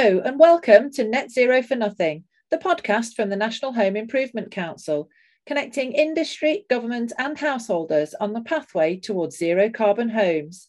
Hello, 0.00 0.20
and 0.24 0.38
welcome 0.38 0.92
to 0.92 1.02
Net 1.02 1.28
Zero 1.28 1.60
for 1.60 1.74
Nothing, 1.74 2.22
the 2.52 2.58
podcast 2.58 3.14
from 3.14 3.30
the 3.30 3.36
National 3.36 3.72
Home 3.72 3.96
Improvement 3.96 4.52
Council, 4.52 5.08
connecting 5.44 5.90
industry, 5.90 6.66
government, 6.70 7.12
and 7.18 7.36
householders 7.36 8.14
on 8.14 8.32
the 8.32 8.42
pathway 8.42 8.94
towards 8.94 9.36
zero 9.36 9.68
carbon 9.68 10.08
homes. 10.08 10.68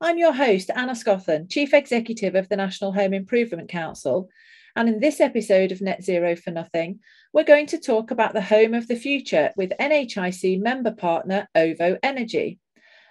I'm 0.00 0.18
your 0.18 0.32
host, 0.32 0.68
Anna 0.74 0.94
Scothan, 0.94 1.48
Chief 1.48 1.72
Executive 1.72 2.34
of 2.34 2.48
the 2.48 2.56
National 2.56 2.92
Home 2.92 3.14
Improvement 3.14 3.68
Council. 3.68 4.28
And 4.74 4.88
in 4.88 4.98
this 4.98 5.20
episode 5.20 5.70
of 5.70 5.80
Net 5.80 6.02
Zero 6.02 6.34
for 6.34 6.50
Nothing, 6.50 6.98
we're 7.32 7.44
going 7.44 7.66
to 7.66 7.78
talk 7.78 8.10
about 8.10 8.32
the 8.32 8.42
home 8.42 8.74
of 8.74 8.88
the 8.88 8.96
future 8.96 9.52
with 9.56 9.70
NHIC 9.78 10.60
member 10.60 10.90
partner 10.90 11.46
OVO 11.54 11.98
Energy. 12.02 12.58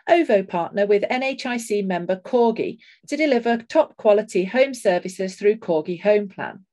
OVO 0.08 0.44
partner 0.44 0.86
with 0.86 1.04
NHIC 1.04 1.86
member 1.86 2.16
Corgi 2.16 2.78
to 3.08 3.18
deliver 3.18 3.58
top 3.58 3.98
quality 3.98 4.46
home 4.46 4.74
services 4.74 5.36
through 5.36 5.58
Corgi 5.58 6.02
Home 6.02 6.30
Plan. 6.30 6.66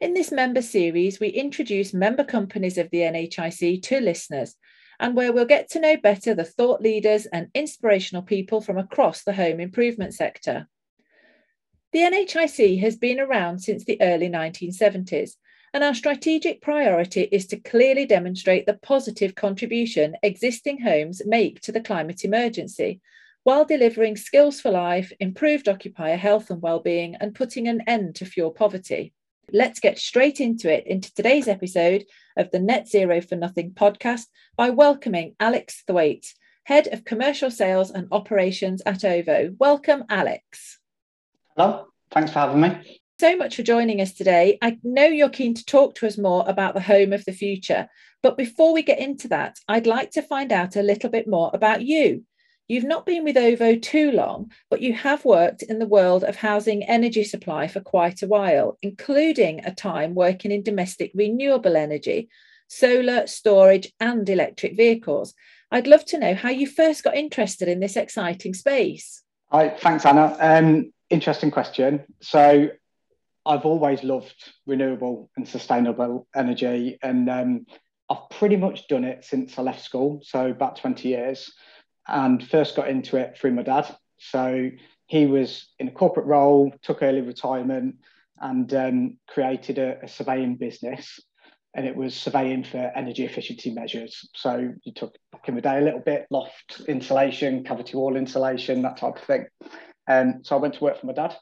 In 0.00 0.14
this 0.14 0.32
member 0.32 0.62
series, 0.62 1.20
we 1.20 1.28
introduce 1.28 1.92
member 1.92 2.24
companies 2.24 2.78
of 2.78 2.88
the 2.90 2.98
NHIC 2.98 3.82
to 3.82 4.00
listeners 4.00 4.56
and 4.98 5.14
where 5.16 5.32
we'll 5.32 5.44
get 5.44 5.70
to 5.70 5.80
know 5.80 5.96
better 5.96 6.34
the 6.34 6.44
thought 6.44 6.80
leaders 6.80 7.26
and 7.26 7.48
inspirational 7.54 8.22
people 8.22 8.60
from 8.60 8.78
across 8.78 9.22
the 9.24 9.32
home 9.32 9.60
improvement 9.60 10.14
sector. 10.14 10.68
The 11.92 12.00
NHIC 12.00 12.80
has 12.80 12.96
been 12.96 13.18
around 13.18 13.60
since 13.60 13.84
the 13.84 14.00
early 14.00 14.28
1970s, 14.28 15.32
and 15.72 15.84
our 15.84 15.94
strategic 15.94 16.60
priority 16.60 17.22
is 17.30 17.46
to 17.46 17.56
clearly 17.56 18.04
demonstrate 18.04 18.66
the 18.66 18.78
positive 18.82 19.34
contribution 19.34 20.16
existing 20.22 20.80
homes 20.80 21.22
make 21.24 21.60
to 21.60 21.72
the 21.72 21.80
climate 21.80 22.24
emergency, 22.24 23.00
while 23.44 23.64
delivering 23.64 24.16
skills 24.16 24.60
for 24.60 24.70
life, 24.70 25.12
improved 25.20 25.68
occupier 25.68 26.16
health 26.16 26.50
and 26.50 26.60
well-being, 26.60 27.14
and 27.16 27.34
putting 27.34 27.68
an 27.68 27.82
end 27.86 28.14
to 28.16 28.24
fuel 28.24 28.50
poverty. 28.50 29.12
Let's 29.52 29.80
get 29.80 29.98
straight 29.98 30.40
into 30.40 30.72
it 30.72 30.86
into 30.86 31.12
today's 31.14 31.48
episode 31.48 32.04
of 32.36 32.50
the 32.50 32.60
Net 32.60 32.88
Zero 32.88 33.20
for 33.20 33.36
Nothing 33.36 33.72
podcast 33.72 34.26
by 34.56 34.70
welcoming 34.70 35.34
Alex 35.40 35.82
Thwaite, 35.86 36.34
Head 36.64 36.88
of 36.88 37.04
Commercial 37.04 37.50
Sales 37.50 37.90
and 37.90 38.08
Operations 38.12 38.82
at 38.86 39.04
OVO. 39.04 39.56
Welcome, 39.58 40.04
Alex. 40.08 40.78
Hello, 41.56 41.86
thanks 42.10 42.32
for 42.32 42.40
having 42.40 42.60
me. 42.60 42.99
So 43.20 43.36
much 43.36 43.56
for 43.56 43.62
joining 43.62 44.00
us 44.00 44.14
today. 44.14 44.56
I 44.62 44.78
know 44.82 45.04
you're 45.04 45.28
keen 45.28 45.52
to 45.52 45.64
talk 45.66 45.94
to 45.96 46.06
us 46.06 46.16
more 46.16 46.42
about 46.48 46.72
the 46.72 46.80
home 46.80 47.12
of 47.12 47.22
the 47.26 47.34
future, 47.34 47.86
but 48.22 48.38
before 48.38 48.72
we 48.72 48.82
get 48.82 48.98
into 48.98 49.28
that, 49.28 49.58
I'd 49.68 49.86
like 49.86 50.12
to 50.12 50.22
find 50.22 50.50
out 50.50 50.74
a 50.74 50.82
little 50.82 51.10
bit 51.10 51.28
more 51.28 51.50
about 51.52 51.82
you. 51.82 52.24
You've 52.66 52.84
not 52.84 53.04
been 53.04 53.22
with 53.22 53.36
OVO 53.36 53.76
too 53.76 54.10
long, 54.10 54.50
but 54.70 54.80
you 54.80 54.94
have 54.94 55.26
worked 55.26 55.62
in 55.62 55.78
the 55.78 55.86
world 55.86 56.24
of 56.24 56.36
housing 56.36 56.82
energy 56.84 57.22
supply 57.22 57.68
for 57.68 57.80
quite 57.80 58.22
a 58.22 58.26
while, 58.26 58.78
including 58.80 59.66
a 59.66 59.74
time 59.74 60.14
working 60.14 60.50
in 60.50 60.62
domestic 60.62 61.10
renewable 61.14 61.76
energy, 61.76 62.30
solar, 62.68 63.26
storage, 63.26 63.92
and 64.00 64.26
electric 64.30 64.78
vehicles. 64.78 65.34
I'd 65.70 65.86
love 65.86 66.06
to 66.06 66.18
know 66.18 66.34
how 66.34 66.48
you 66.48 66.66
first 66.66 67.04
got 67.04 67.16
interested 67.16 67.68
in 67.68 67.80
this 67.80 67.98
exciting 67.98 68.54
space. 68.54 69.22
Hi, 69.50 69.68
thanks, 69.68 70.06
Anna. 70.06 70.34
Um, 70.40 70.94
interesting 71.10 71.50
question. 71.50 72.04
So, 72.22 72.70
I've 73.50 73.66
always 73.66 74.04
loved 74.04 74.52
renewable 74.64 75.28
and 75.36 75.46
sustainable 75.46 76.28
energy, 76.36 76.98
and 77.02 77.28
um, 77.28 77.66
I've 78.08 78.30
pretty 78.30 78.56
much 78.56 78.86
done 78.86 79.02
it 79.02 79.24
since 79.24 79.58
I 79.58 79.62
left 79.62 79.82
school, 79.82 80.20
so 80.22 80.50
about 80.50 80.76
20 80.76 81.08
years 81.08 81.52
and 82.06 82.46
first 82.48 82.76
got 82.76 82.88
into 82.88 83.16
it 83.16 83.36
through 83.36 83.50
my 83.50 83.64
dad. 83.64 83.92
So 84.18 84.70
he 85.06 85.26
was 85.26 85.66
in 85.80 85.88
a 85.88 85.90
corporate 85.90 86.26
role, 86.26 86.72
took 86.82 87.02
early 87.02 87.22
retirement, 87.22 87.96
and 88.38 88.72
um, 88.72 89.18
created 89.28 89.78
a, 89.78 89.98
a, 90.04 90.08
surveying 90.08 90.54
business. 90.54 91.18
And 91.74 91.86
it 91.86 91.96
was 91.96 92.14
surveying 92.14 92.62
for 92.62 92.92
energy 92.94 93.24
efficiency 93.24 93.74
measures. 93.74 94.28
So 94.36 94.72
you 94.84 94.92
took 94.92 95.16
back 95.32 95.48
in 95.48 95.56
the 95.56 95.60
day 95.60 95.78
a 95.78 95.82
little 95.82 96.00
bit 96.00 96.26
loft 96.30 96.82
insulation, 96.86 97.64
cavity 97.64 97.96
wall 97.96 98.16
insulation, 98.16 98.82
that 98.82 98.96
type 98.96 99.16
of 99.16 99.24
thing. 99.24 99.46
Um, 100.06 100.40
so 100.44 100.56
I 100.56 100.60
went 100.60 100.74
to 100.74 100.84
work 100.84 101.00
for 101.00 101.06
my 101.06 101.12
dad, 101.12 101.36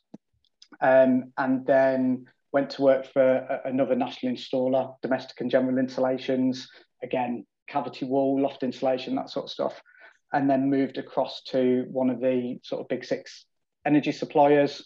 um, 0.80 1.32
and 1.36 1.66
then 1.66 2.26
went 2.52 2.70
to 2.70 2.82
work 2.82 3.06
for 3.12 3.22
a, 3.22 3.60
another 3.66 3.94
national 3.94 4.34
installer, 4.34 4.94
domestic 5.02 5.40
and 5.40 5.50
general 5.50 5.78
installations. 5.78 6.68
Again, 7.02 7.46
cavity 7.68 8.06
wall, 8.06 8.40
loft 8.40 8.62
insulation, 8.62 9.14
that 9.16 9.30
sort 9.30 9.44
of 9.44 9.50
stuff 9.50 9.82
and 10.32 10.48
then 10.48 10.70
moved 10.70 10.98
across 10.98 11.42
to 11.42 11.86
one 11.90 12.10
of 12.10 12.20
the 12.20 12.58
sort 12.62 12.80
of 12.80 12.88
big 12.88 13.04
six 13.04 13.46
energy 13.86 14.12
suppliers 14.12 14.84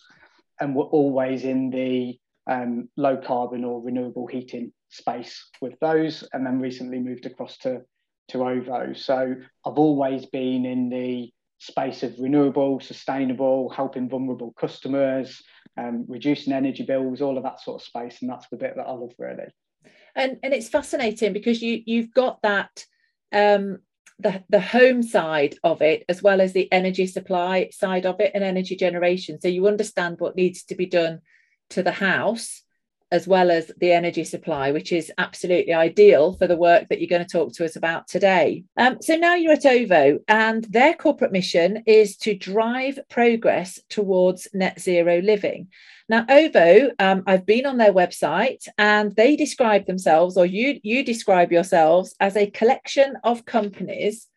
and 0.60 0.75
were 0.75 0.84
always 0.84 1.44
in 1.44 1.70
the 1.70 2.19
um, 2.48 2.88
low 2.97 3.16
carbon 3.16 3.64
or 3.64 3.82
renewable 3.82 4.26
heating 4.26 4.72
space 4.88 5.48
with 5.60 5.78
those 5.80 6.24
and 6.32 6.44
then 6.44 6.60
recently 6.60 6.98
moved 6.98 7.26
across 7.26 7.56
to 7.59 7.80
to 8.28 8.42
ovo 8.42 8.92
so 8.92 9.34
i've 9.66 9.78
always 9.78 10.26
been 10.26 10.64
in 10.64 10.88
the 10.88 11.32
space 11.62 12.02
of 12.02 12.14
renewable 12.18 12.80
sustainable 12.80 13.68
helping 13.70 14.08
vulnerable 14.08 14.52
customers 14.58 15.42
um, 15.76 16.04
reducing 16.08 16.52
energy 16.52 16.82
bills 16.82 17.20
all 17.20 17.36
of 17.36 17.44
that 17.44 17.60
sort 17.60 17.80
of 17.80 17.86
space 17.86 18.18
and 18.20 18.30
that's 18.30 18.48
the 18.48 18.56
bit 18.56 18.74
that 18.76 18.86
i 18.86 18.92
love 18.92 19.12
really. 19.18 19.46
And 20.14 20.38
and 20.42 20.52
it's 20.52 20.68
fascinating 20.68 21.32
because 21.32 21.62
you 21.62 21.82
you've 21.86 22.12
got 22.12 22.42
that 22.42 22.84
um, 23.32 23.78
the, 24.18 24.42
the 24.48 24.60
home 24.60 25.02
side 25.02 25.56
of 25.64 25.82
it 25.82 26.04
as 26.08 26.22
well 26.22 26.40
as 26.40 26.52
the 26.52 26.70
energy 26.72 27.06
supply 27.06 27.70
side 27.72 28.06
of 28.06 28.20
it 28.20 28.32
and 28.34 28.44
energy 28.44 28.76
generation. 28.76 29.40
So 29.40 29.48
you 29.48 29.66
understand 29.66 30.16
what 30.18 30.36
needs 30.36 30.64
to 30.64 30.74
be 30.74 30.86
done 30.86 31.20
to 31.70 31.82
the 31.82 31.92
house 31.92 32.61
as 33.12 33.28
well 33.28 33.50
as 33.50 33.70
the 33.78 33.92
energy 33.92 34.24
supply 34.24 34.72
which 34.72 34.90
is 34.90 35.12
absolutely 35.18 35.72
ideal 35.72 36.32
for 36.32 36.48
the 36.48 36.56
work 36.56 36.88
that 36.88 37.00
you're 37.00 37.08
going 37.08 37.24
to 37.24 37.38
talk 37.38 37.52
to 37.52 37.64
us 37.64 37.76
about 37.76 38.08
today. 38.08 38.64
Um, 38.76 38.96
so 39.00 39.14
now 39.14 39.36
you're 39.36 39.52
at 39.52 39.66
ovo 39.66 40.18
and 40.26 40.64
their 40.64 40.94
corporate 40.94 41.30
mission 41.30 41.84
is 41.86 42.16
to 42.16 42.34
drive 42.34 42.98
progress 43.08 43.78
towards 43.88 44.48
net 44.52 44.80
zero 44.80 45.20
living. 45.20 45.68
Now, 46.08 46.26
OVO, 46.28 46.90
um, 46.98 47.22
I've 47.26 47.46
been 47.46 47.64
on 47.64 47.78
their 47.78 47.92
website 47.92 48.66
and 48.76 49.14
they 49.14 49.36
describe 49.36 49.86
themselves, 49.86 50.36
or 50.36 50.44
you, 50.44 50.80
you 50.82 51.04
describe 51.04 51.52
yourselves, 51.52 52.14
as 52.20 52.36
a 52.36 52.50
collection 52.50 53.16
of 53.24 53.44
companies 53.44 54.28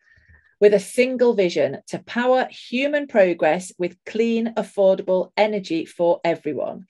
with 0.60 0.72
a 0.72 0.80
single 0.80 1.34
vision 1.34 1.78
to 1.88 1.98
power 2.00 2.48
human 2.50 3.06
progress 3.06 3.72
with 3.78 4.02
clean, 4.06 4.54
affordable 4.56 5.32
energy 5.36 5.84
for 5.84 6.20
everyone, 6.24 6.86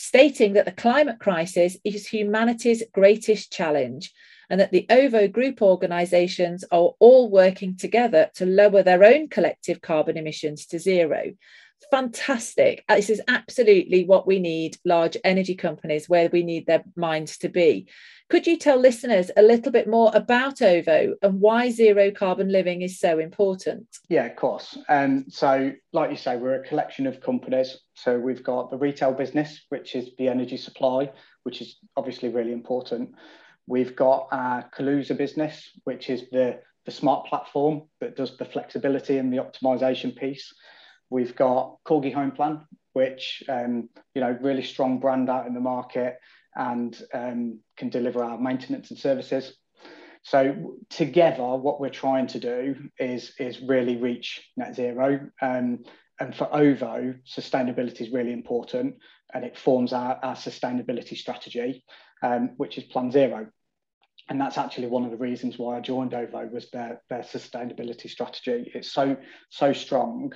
stating 0.00 0.52
that 0.52 0.64
the 0.64 0.70
climate 0.70 1.18
crisis 1.18 1.76
is 1.84 2.06
humanity's 2.06 2.84
greatest 2.94 3.52
challenge 3.52 4.12
and 4.48 4.60
that 4.60 4.70
the 4.70 4.86
OVO 4.90 5.26
group 5.26 5.60
organisations 5.60 6.62
are 6.70 6.92
all 7.00 7.28
working 7.28 7.76
together 7.76 8.30
to 8.32 8.46
lower 8.46 8.84
their 8.84 9.02
own 9.02 9.28
collective 9.28 9.80
carbon 9.80 10.16
emissions 10.16 10.66
to 10.66 10.78
zero 10.78 11.32
fantastic. 11.90 12.84
Uh, 12.88 12.96
this 12.96 13.10
is 13.10 13.22
absolutely 13.28 14.04
what 14.04 14.26
we 14.26 14.38
need 14.38 14.76
large 14.84 15.16
energy 15.24 15.54
companies 15.54 16.08
where 16.08 16.28
we 16.28 16.42
need 16.42 16.66
their 16.66 16.82
minds 16.96 17.38
to 17.38 17.48
be. 17.48 17.86
Could 18.30 18.46
you 18.46 18.58
tell 18.58 18.78
listeners 18.78 19.30
a 19.38 19.42
little 19.42 19.72
bit 19.72 19.88
more 19.88 20.10
about 20.12 20.60
OVO 20.60 21.14
and 21.22 21.40
why 21.40 21.70
zero 21.70 22.10
carbon 22.10 22.52
living 22.52 22.82
is 22.82 23.00
so 23.00 23.18
important? 23.18 23.86
Yeah, 24.10 24.26
of 24.26 24.36
course. 24.36 24.76
Um, 24.90 25.24
so, 25.30 25.72
like 25.94 26.10
you 26.10 26.16
say, 26.16 26.36
we're 26.36 26.62
a 26.62 26.68
collection 26.68 27.06
of 27.06 27.22
companies. 27.22 27.78
So, 27.94 28.18
we've 28.18 28.42
got 28.42 28.70
the 28.70 28.76
retail 28.76 29.14
business, 29.14 29.64
which 29.70 29.96
is 29.96 30.10
the 30.18 30.28
energy 30.28 30.58
supply, 30.58 31.10
which 31.44 31.62
is 31.62 31.78
obviously 31.96 32.28
really 32.28 32.52
important. 32.52 33.14
We've 33.66 33.96
got 33.96 34.28
our 34.30 34.68
Kaluza 34.76 35.16
business, 35.16 35.70
which 35.84 36.10
is 36.10 36.28
the, 36.30 36.60
the 36.84 36.92
smart 36.92 37.26
platform 37.26 37.84
that 38.02 38.14
does 38.14 38.36
the 38.36 38.44
flexibility 38.44 39.16
and 39.16 39.32
the 39.32 39.38
optimization 39.38 40.14
piece. 40.14 40.52
We've 41.08 41.34
got 41.34 41.78
Corgi 41.86 42.12
Home 42.12 42.32
Plan, 42.32 42.60
which 42.92 43.42
um, 43.48 43.88
you 44.14 44.20
know 44.20 44.36
really 44.42 44.62
strong 44.62 45.00
brand 45.00 45.30
out 45.30 45.46
in 45.46 45.54
the 45.54 45.60
market 45.60 46.18
and 46.58 47.00
um, 47.14 47.60
can 47.76 47.88
deliver 47.88 48.22
our 48.22 48.38
maintenance 48.38 48.90
and 48.90 48.98
services. 48.98 49.56
So 50.22 50.76
together, 50.90 51.56
what 51.56 51.80
we're 51.80 51.88
trying 51.88 52.26
to 52.28 52.40
do 52.40 52.74
is 52.98 53.32
is 53.38 53.62
really 53.62 53.96
reach 53.96 54.42
net 54.56 54.74
zero. 54.74 55.30
Um, 55.40 55.84
and 56.20 56.34
for 56.34 56.52
OVO, 56.52 57.14
sustainability 57.24 58.00
is 58.00 58.10
really 58.10 58.32
important, 58.32 58.96
and 59.32 59.44
it 59.44 59.56
forms 59.56 59.92
our, 59.92 60.18
our 60.22 60.34
sustainability 60.34 61.16
strategy, 61.16 61.84
um, 62.22 62.50
which 62.56 62.76
is 62.76 62.84
Plan 62.84 63.12
Zero. 63.12 63.46
And 64.28 64.40
that's 64.40 64.58
actually 64.58 64.88
one 64.88 65.04
of 65.04 65.12
the 65.12 65.16
reasons 65.16 65.58
why 65.58 65.76
I 65.78 65.80
joined 65.80 66.12
OVO 66.12 66.48
was 66.52 66.68
their, 66.70 67.00
their 67.08 67.20
sustainability 67.20 68.10
strategy. 68.10 68.70
It's 68.74 68.92
so 68.92 69.16
so 69.48 69.72
strong 69.72 70.32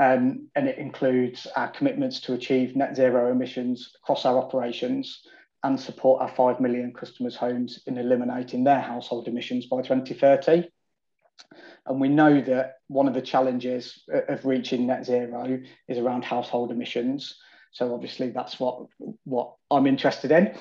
um, 0.00 0.48
and 0.56 0.68
it 0.68 0.78
includes 0.78 1.46
our 1.56 1.68
commitments 1.68 2.20
to 2.20 2.34
achieve 2.34 2.74
net 2.74 2.96
zero 2.96 3.30
emissions 3.30 3.92
across 4.02 4.24
our 4.24 4.38
operations 4.38 5.20
and 5.64 5.80
support 5.80 6.20
our 6.22 6.28
5 6.28 6.60
million 6.60 6.92
customers' 6.92 7.34
homes 7.34 7.80
in 7.86 7.98
eliminating 7.98 8.62
their 8.62 8.80
household 8.80 9.26
emissions 9.26 9.66
by 9.66 9.82
2030. 9.82 10.68
And 11.86 12.00
we 12.00 12.08
know 12.08 12.40
that 12.42 12.76
one 12.88 13.08
of 13.08 13.14
the 13.14 13.22
challenges 13.22 14.04
of 14.28 14.44
reaching 14.44 14.86
net 14.86 15.04
zero 15.04 15.60
is 15.88 15.98
around 15.98 16.24
household 16.24 16.70
emissions. 16.70 17.36
So 17.72 17.92
obviously 17.92 18.30
that's 18.30 18.60
what 18.60 18.86
what 19.24 19.54
I'm 19.70 19.86
interested 19.86 20.30
in. 20.30 20.56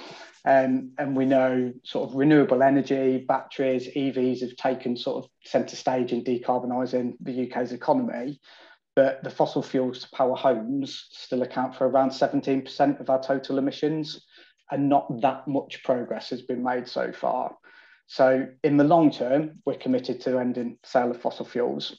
Um, 0.45 0.91
and 0.97 1.15
we 1.15 1.25
know 1.25 1.73
sort 1.83 2.09
of 2.09 2.15
renewable 2.15 2.63
energy, 2.63 3.23
batteries, 3.25 3.87
EVs 3.95 4.41
have 4.41 4.55
taken 4.55 4.97
sort 4.97 5.23
of 5.23 5.29
centre 5.45 5.75
stage 5.75 6.11
in 6.11 6.23
decarbonising 6.23 7.13
the 7.21 7.49
UK's 7.49 7.71
economy. 7.71 8.39
But 8.95 9.23
the 9.23 9.29
fossil 9.29 9.63
fuels 9.63 10.01
to 10.01 10.09
power 10.11 10.35
homes 10.35 11.07
still 11.11 11.41
account 11.41 11.75
for 11.75 11.87
around 11.87 12.09
17% 12.09 12.99
of 12.99 13.09
our 13.09 13.21
total 13.21 13.57
emissions, 13.57 14.23
and 14.71 14.89
not 14.89 15.21
that 15.21 15.47
much 15.47 15.83
progress 15.83 16.29
has 16.29 16.41
been 16.41 16.63
made 16.63 16.87
so 16.87 17.11
far. 17.11 17.55
So, 18.07 18.47
in 18.63 18.77
the 18.77 18.83
long 18.83 19.11
term, 19.11 19.61
we're 19.65 19.75
committed 19.77 20.21
to 20.21 20.39
ending 20.39 20.77
sale 20.83 21.11
of 21.11 21.21
fossil 21.21 21.45
fuels, 21.45 21.97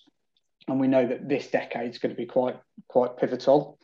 and 0.69 0.81
we 0.81 0.89
know 0.89 1.07
that 1.07 1.29
this 1.29 1.49
decade 1.49 1.91
is 1.91 1.99
going 1.99 2.15
to 2.15 2.21
be 2.21 2.27
quite 2.27 2.57
quite 2.89 3.17
pivotal. 3.17 3.79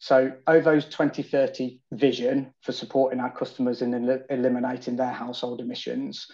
So 0.00 0.32
OVO's 0.46 0.86
2030 0.86 1.78
vision 1.92 2.54
for 2.62 2.72
supporting 2.72 3.20
our 3.20 3.30
customers 3.30 3.82
in 3.82 3.92
el- 3.92 4.22
eliminating 4.30 4.96
their 4.96 5.12
household 5.12 5.60
emissions 5.60 6.26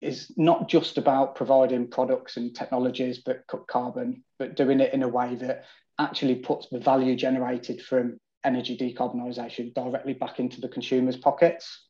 is 0.00 0.32
not 0.36 0.68
just 0.68 0.96
about 0.96 1.34
providing 1.34 1.88
products 1.88 2.36
and 2.36 2.54
technologies 2.54 3.22
that 3.26 3.46
cut 3.48 3.66
carbon, 3.66 4.22
but 4.38 4.54
doing 4.54 4.80
it 4.80 4.94
in 4.94 5.02
a 5.02 5.08
way 5.08 5.34
that 5.34 5.64
actually 5.98 6.36
puts 6.36 6.68
the 6.68 6.78
value 6.78 7.16
generated 7.16 7.82
from 7.82 8.18
energy 8.44 8.76
decarbonisation 8.76 9.74
directly 9.74 10.14
back 10.14 10.40
into 10.40 10.60
the 10.60 10.68
consumer's 10.68 11.16
pockets. 11.16 11.86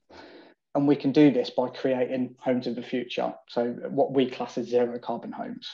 And 0.75 0.87
we 0.87 0.97
can 0.97 1.13
do 1.13 1.33
this 1.33 1.51
by 1.51 1.69
creating 1.69 2.37
homes 2.39 2.67
of 2.67 2.77
the 2.77 2.83
future. 2.83 3.35
So, 3.49 3.71
what 3.89 4.13
we 4.13 4.31
class 4.31 4.57
as 4.57 4.69
zero 4.69 4.99
carbon 4.99 5.33
homes. 5.33 5.69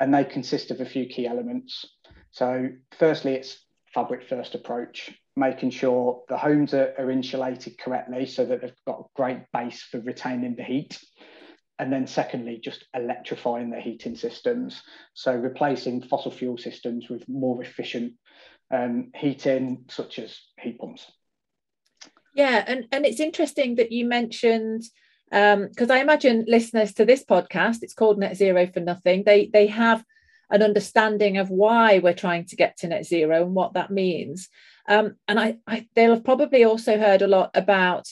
And 0.00 0.12
they 0.12 0.24
consist 0.24 0.70
of 0.70 0.80
a 0.80 0.86
few 0.86 1.06
key 1.06 1.26
elements. 1.26 1.84
So, 2.30 2.68
firstly, 2.98 3.34
it's 3.34 3.58
fabric 3.92 4.28
first 4.28 4.54
approach, 4.54 5.10
making 5.36 5.70
sure 5.70 6.22
the 6.28 6.38
homes 6.38 6.72
are, 6.74 6.94
are, 6.98 7.10
insulated 7.10 7.78
correctly 7.78 8.26
so 8.26 8.44
that 8.44 8.60
they've 8.62 8.84
got 8.86 9.00
a 9.00 9.04
great 9.14 9.40
base 9.52 9.82
for 9.82 10.00
retaining 10.00 10.56
the 10.56 10.62
heat. 10.62 10.98
And 11.78 11.92
then, 11.92 12.06
secondly, 12.06 12.58
just 12.62 12.86
electrifying 12.94 13.68
the 13.68 13.80
heating 13.80 14.16
systems. 14.16 14.82
So, 15.12 15.34
replacing 15.34 16.02
fossil 16.02 16.30
fuel 16.30 16.56
systems 16.56 17.10
with 17.10 17.28
more 17.28 17.62
efficient 17.62 18.14
um, 18.70 19.12
heating, 19.14 19.84
such 19.88 20.18
as 20.18 20.38
heat 20.60 20.78
pumps. 20.78 21.06
Yeah, 22.34 22.62
and, 22.66 22.86
and 22.92 23.06
it's 23.06 23.20
interesting 23.20 23.76
that 23.76 23.92
you 23.92 24.06
mentioned 24.06 24.84
because 25.30 25.90
um, 25.90 25.90
I 25.90 26.00
imagine 26.00 26.44
listeners 26.46 26.94
to 26.94 27.04
this 27.04 27.24
podcast, 27.24 27.78
it's 27.82 27.94
called 27.94 28.18
Net 28.18 28.36
Zero 28.36 28.66
for 28.66 28.80
Nothing. 28.80 29.24
They 29.24 29.50
they 29.52 29.66
have 29.66 30.04
an 30.50 30.62
understanding 30.62 31.38
of 31.38 31.50
why 31.50 31.98
we're 31.98 32.14
trying 32.14 32.44
to 32.46 32.56
get 32.56 32.76
to 32.78 32.88
net 32.88 33.04
zero 33.04 33.42
and 33.42 33.54
what 33.54 33.74
that 33.74 33.90
means. 33.90 34.48
Um, 34.88 35.16
and 35.26 35.40
I, 35.40 35.56
I, 35.66 35.88
they'll 35.94 36.14
have 36.14 36.24
probably 36.24 36.64
also 36.64 36.98
heard 36.98 37.22
a 37.22 37.26
lot 37.26 37.50
about 37.54 38.06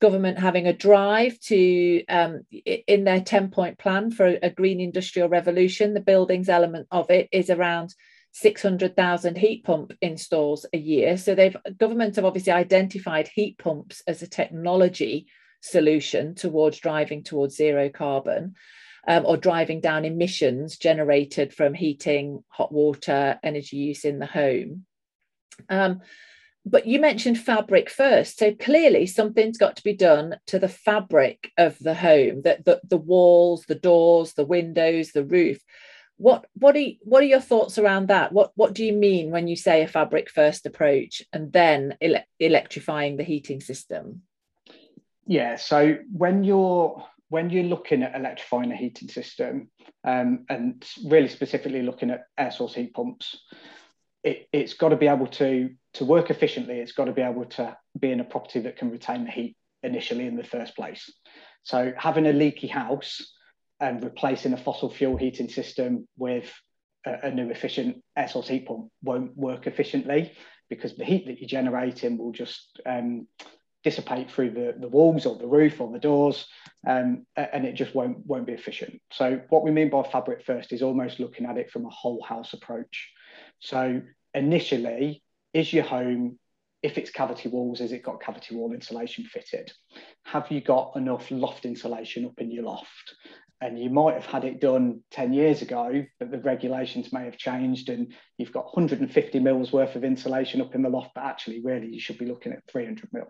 government 0.00 0.38
having 0.38 0.66
a 0.66 0.72
drive 0.72 1.38
to 1.40 2.04
um, 2.06 2.42
in 2.52 3.04
their 3.04 3.20
10 3.20 3.50
point 3.50 3.78
plan 3.78 4.10
for 4.10 4.38
a 4.42 4.50
green 4.50 4.80
industrial 4.80 5.28
revolution 5.28 5.92
the 5.92 6.00
buildings 6.00 6.48
element 6.48 6.86
of 6.90 7.10
it 7.10 7.28
is 7.32 7.50
around 7.50 7.94
600,000 8.32 9.36
heat 9.36 9.64
pump 9.64 9.92
installs 10.00 10.64
a 10.72 10.78
year 10.78 11.16
so 11.16 11.34
they've 11.34 11.56
government 11.78 12.16
have 12.16 12.24
obviously 12.24 12.52
identified 12.52 13.28
heat 13.28 13.58
pumps 13.58 14.02
as 14.06 14.22
a 14.22 14.28
technology 14.28 15.26
solution 15.60 16.34
towards 16.34 16.78
driving 16.78 17.22
towards 17.22 17.56
zero 17.56 17.88
carbon 17.88 18.54
um, 19.06 19.24
or 19.26 19.36
driving 19.36 19.80
down 19.80 20.04
emissions 20.04 20.76
generated 20.76 21.54
from 21.54 21.74
heating, 21.74 22.44
hot 22.48 22.72
water, 22.72 23.38
energy 23.42 23.76
use 23.76 24.04
in 24.04 24.18
the 24.18 24.26
home. 24.26 24.84
Um, 25.68 26.00
but 26.66 26.86
you 26.86 27.00
mentioned 27.00 27.38
fabric 27.38 27.88
first. 27.88 28.38
So 28.38 28.54
clearly 28.54 29.06
something's 29.06 29.58
got 29.58 29.76
to 29.76 29.82
be 29.82 29.94
done 29.94 30.36
to 30.48 30.58
the 30.58 30.68
fabric 30.68 31.50
of 31.56 31.78
the 31.78 31.94
home, 31.94 32.42
that 32.42 32.64
the, 32.64 32.80
the 32.88 32.98
walls, 32.98 33.64
the 33.66 33.74
doors, 33.74 34.34
the 34.34 34.44
windows, 34.44 35.12
the 35.12 35.24
roof. 35.24 35.58
What 36.20 36.44
what 36.52 36.76
are 36.76 36.86
what 37.00 37.22
are 37.22 37.26
your 37.26 37.40
thoughts 37.40 37.78
around 37.78 38.08
that? 38.08 38.30
What 38.30 38.52
what 38.54 38.74
do 38.74 38.84
you 38.84 38.92
mean 38.92 39.30
when 39.30 39.48
you 39.48 39.56
say 39.56 39.82
a 39.82 39.88
fabric 39.88 40.28
first 40.28 40.66
approach 40.66 41.22
and 41.32 41.50
then 41.50 41.96
ele- 42.02 42.26
electrifying 42.38 43.16
the 43.16 43.24
heating 43.24 43.62
system? 43.62 44.20
Yeah, 45.26 45.56
so 45.56 45.96
when 46.12 46.44
you're 46.44 47.02
when 47.30 47.48
you're 47.48 47.64
looking 47.64 48.02
at 48.02 48.14
electrifying 48.14 48.70
a 48.70 48.76
heating 48.76 49.08
system 49.08 49.70
um, 50.04 50.44
and 50.50 50.84
really 51.06 51.28
specifically 51.28 51.80
looking 51.80 52.10
at 52.10 52.24
air 52.36 52.50
source 52.50 52.74
heat 52.74 52.92
pumps, 52.92 53.38
it, 54.22 54.48
has 54.52 54.74
got 54.74 54.90
to 54.90 54.96
be 54.96 55.06
able 55.06 55.28
to, 55.28 55.70
to 55.94 56.04
work 56.04 56.28
efficiently. 56.28 56.80
It's 56.80 56.92
got 56.92 57.06
to 57.06 57.12
be 57.12 57.22
able 57.22 57.46
to 57.46 57.76
be 57.98 58.10
in 58.10 58.20
a 58.20 58.24
property 58.24 58.60
that 58.60 58.76
can 58.76 58.90
retain 58.90 59.24
the 59.24 59.30
heat 59.30 59.56
initially 59.82 60.26
in 60.26 60.36
the 60.36 60.44
first 60.44 60.76
place. 60.76 61.08
So 61.62 61.92
having 61.96 62.26
a 62.26 62.32
leaky 62.32 62.66
house 62.66 63.32
and 63.80 64.02
replacing 64.04 64.52
a 64.52 64.56
fossil 64.56 64.90
fuel 64.90 65.16
heating 65.16 65.48
system 65.48 66.06
with 66.18 66.52
a, 67.06 67.28
a 67.28 67.30
new 67.30 67.50
efficient 67.50 68.02
air 68.16 68.28
source 68.28 68.48
heat 68.48 68.66
pump 68.66 68.90
won't 69.02 69.36
work 69.36 69.66
efficiently 69.66 70.32
because 70.68 70.94
the 70.96 71.04
heat 71.04 71.26
that 71.26 71.40
you're 71.40 71.48
generating 71.48 72.16
will 72.16 72.32
just 72.32 72.80
um, 72.86 73.26
dissipate 73.82 74.30
through 74.30 74.50
the, 74.50 74.74
the 74.78 74.88
walls 74.88 75.26
or 75.26 75.36
the 75.36 75.46
roof 75.46 75.80
or 75.80 75.90
the 75.90 75.98
doors, 75.98 76.46
um, 76.86 77.26
and 77.36 77.64
it 77.64 77.74
just 77.74 77.94
won't 77.94 78.24
won't 78.26 78.46
be 78.46 78.52
efficient. 78.52 79.00
So 79.12 79.40
what 79.48 79.64
we 79.64 79.70
mean 79.70 79.90
by 79.90 80.02
fabric 80.02 80.44
first 80.44 80.72
is 80.72 80.82
almost 80.82 81.18
looking 81.18 81.46
at 81.46 81.58
it 81.58 81.70
from 81.70 81.86
a 81.86 81.90
whole 81.90 82.22
house 82.22 82.52
approach. 82.52 83.10
So 83.58 84.02
initially, 84.34 85.22
is 85.52 85.72
your 85.72 85.84
home, 85.84 86.38
if 86.82 86.98
it's 86.98 87.10
cavity 87.10 87.48
walls, 87.48 87.80
is 87.80 87.92
it 87.92 88.02
got 88.02 88.22
cavity 88.22 88.54
wall 88.54 88.72
insulation 88.72 89.24
fitted? 89.24 89.72
Have 90.24 90.50
you 90.50 90.60
got 90.60 90.92
enough 90.96 91.30
loft 91.30 91.64
insulation 91.64 92.26
up 92.26 92.38
in 92.38 92.50
your 92.50 92.64
loft? 92.64 93.14
And 93.60 93.78
you 93.78 93.90
might 93.90 94.14
have 94.14 94.26
had 94.26 94.44
it 94.44 94.60
done 94.60 95.00
10 95.10 95.34
years 95.34 95.60
ago, 95.60 96.04
but 96.18 96.30
the 96.30 96.38
regulations 96.38 97.12
may 97.12 97.24
have 97.24 97.36
changed 97.36 97.90
and 97.90 98.14
you've 98.38 98.52
got 98.52 98.64
150 98.64 99.38
mils 99.38 99.70
worth 99.70 99.96
of 99.96 100.04
insulation 100.04 100.62
up 100.62 100.74
in 100.74 100.82
the 100.82 100.88
loft, 100.88 101.10
but 101.14 101.24
actually, 101.24 101.60
really, 101.62 101.88
you 101.88 102.00
should 102.00 102.18
be 102.18 102.26
looking 102.26 102.52
at 102.52 102.62
300 102.70 103.10
mil. 103.12 103.26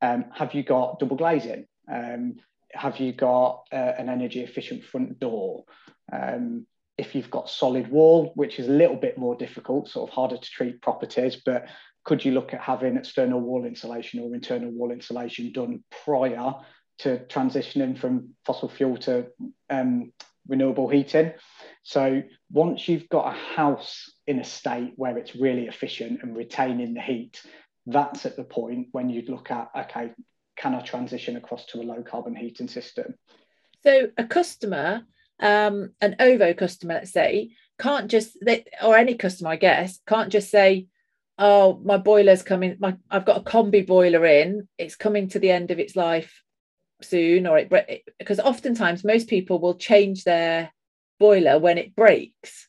Um, 0.00 0.24
have 0.34 0.54
you 0.54 0.62
got 0.62 0.98
double 0.98 1.16
glazing? 1.16 1.66
Um, 1.92 2.36
have 2.72 2.98
you 2.98 3.12
got 3.12 3.66
uh, 3.70 3.92
an 3.98 4.08
energy 4.08 4.40
efficient 4.40 4.84
front 4.84 5.18
door? 5.18 5.64
Um, 6.10 6.66
if 6.98 7.14
you've 7.14 7.30
got 7.30 7.50
solid 7.50 7.88
wall, 7.90 8.32
which 8.34 8.58
is 8.58 8.68
a 8.68 8.72
little 8.72 8.96
bit 8.96 9.18
more 9.18 9.34
difficult, 9.34 9.88
sort 9.88 10.08
of 10.08 10.14
harder 10.14 10.36
to 10.36 10.50
treat 10.50 10.80
properties, 10.80 11.36
but 11.44 11.66
could 12.04 12.24
you 12.24 12.32
look 12.32 12.52
at 12.52 12.60
having 12.60 12.96
external 12.96 13.40
wall 13.40 13.64
insulation 13.64 14.20
or 14.20 14.34
internal 14.34 14.70
wall 14.70 14.90
insulation 14.90 15.52
done 15.52 15.84
prior 16.04 16.54
to 16.98 17.18
transitioning 17.28 17.98
from 17.98 18.30
fossil 18.44 18.68
fuel 18.68 18.96
to 18.98 19.26
um, 19.70 20.12
renewable 20.46 20.88
heating? 20.88 21.32
So 21.82 22.22
once 22.50 22.88
you've 22.88 23.08
got 23.08 23.34
a 23.34 23.38
house 23.56 24.10
in 24.26 24.38
a 24.38 24.44
state 24.44 24.92
where 24.96 25.18
it's 25.18 25.34
really 25.34 25.66
efficient 25.66 26.22
and 26.22 26.36
retaining 26.36 26.94
the 26.94 27.00
heat, 27.00 27.42
that's 27.86 28.26
at 28.26 28.36
the 28.36 28.44
point 28.44 28.88
when 28.92 29.08
you'd 29.08 29.28
look 29.28 29.50
at 29.50 29.70
okay 29.76 30.12
can 30.56 30.74
i 30.74 30.80
transition 30.80 31.36
across 31.36 31.66
to 31.66 31.80
a 31.80 31.82
low 31.82 32.02
carbon 32.02 32.34
heating 32.34 32.68
system 32.68 33.14
so 33.82 34.08
a 34.16 34.24
customer 34.24 35.02
um, 35.40 35.90
an 36.00 36.14
ovo 36.20 36.54
customer 36.54 36.94
let's 36.94 37.10
say 37.10 37.50
can't 37.80 38.10
just 38.10 38.36
they, 38.44 38.64
or 38.82 38.96
any 38.96 39.14
customer 39.14 39.50
i 39.50 39.56
guess 39.56 39.98
can't 40.06 40.30
just 40.30 40.50
say 40.50 40.86
oh 41.38 41.80
my 41.84 41.96
boiler's 41.96 42.42
coming 42.42 42.76
my 42.78 42.96
i've 43.10 43.24
got 43.24 43.38
a 43.38 43.44
combi 43.44 43.84
boiler 43.84 44.24
in 44.24 44.68
it's 44.78 44.94
coming 44.94 45.28
to 45.28 45.40
the 45.40 45.50
end 45.50 45.70
of 45.72 45.80
its 45.80 45.96
life 45.96 46.41
soon 47.04 47.46
or 47.46 47.58
it 47.58 48.04
because 48.18 48.40
oftentimes 48.40 49.04
most 49.04 49.28
people 49.28 49.58
will 49.58 49.74
change 49.74 50.24
their 50.24 50.72
boiler 51.18 51.58
when 51.58 51.78
it 51.78 51.94
breaks. 51.94 52.68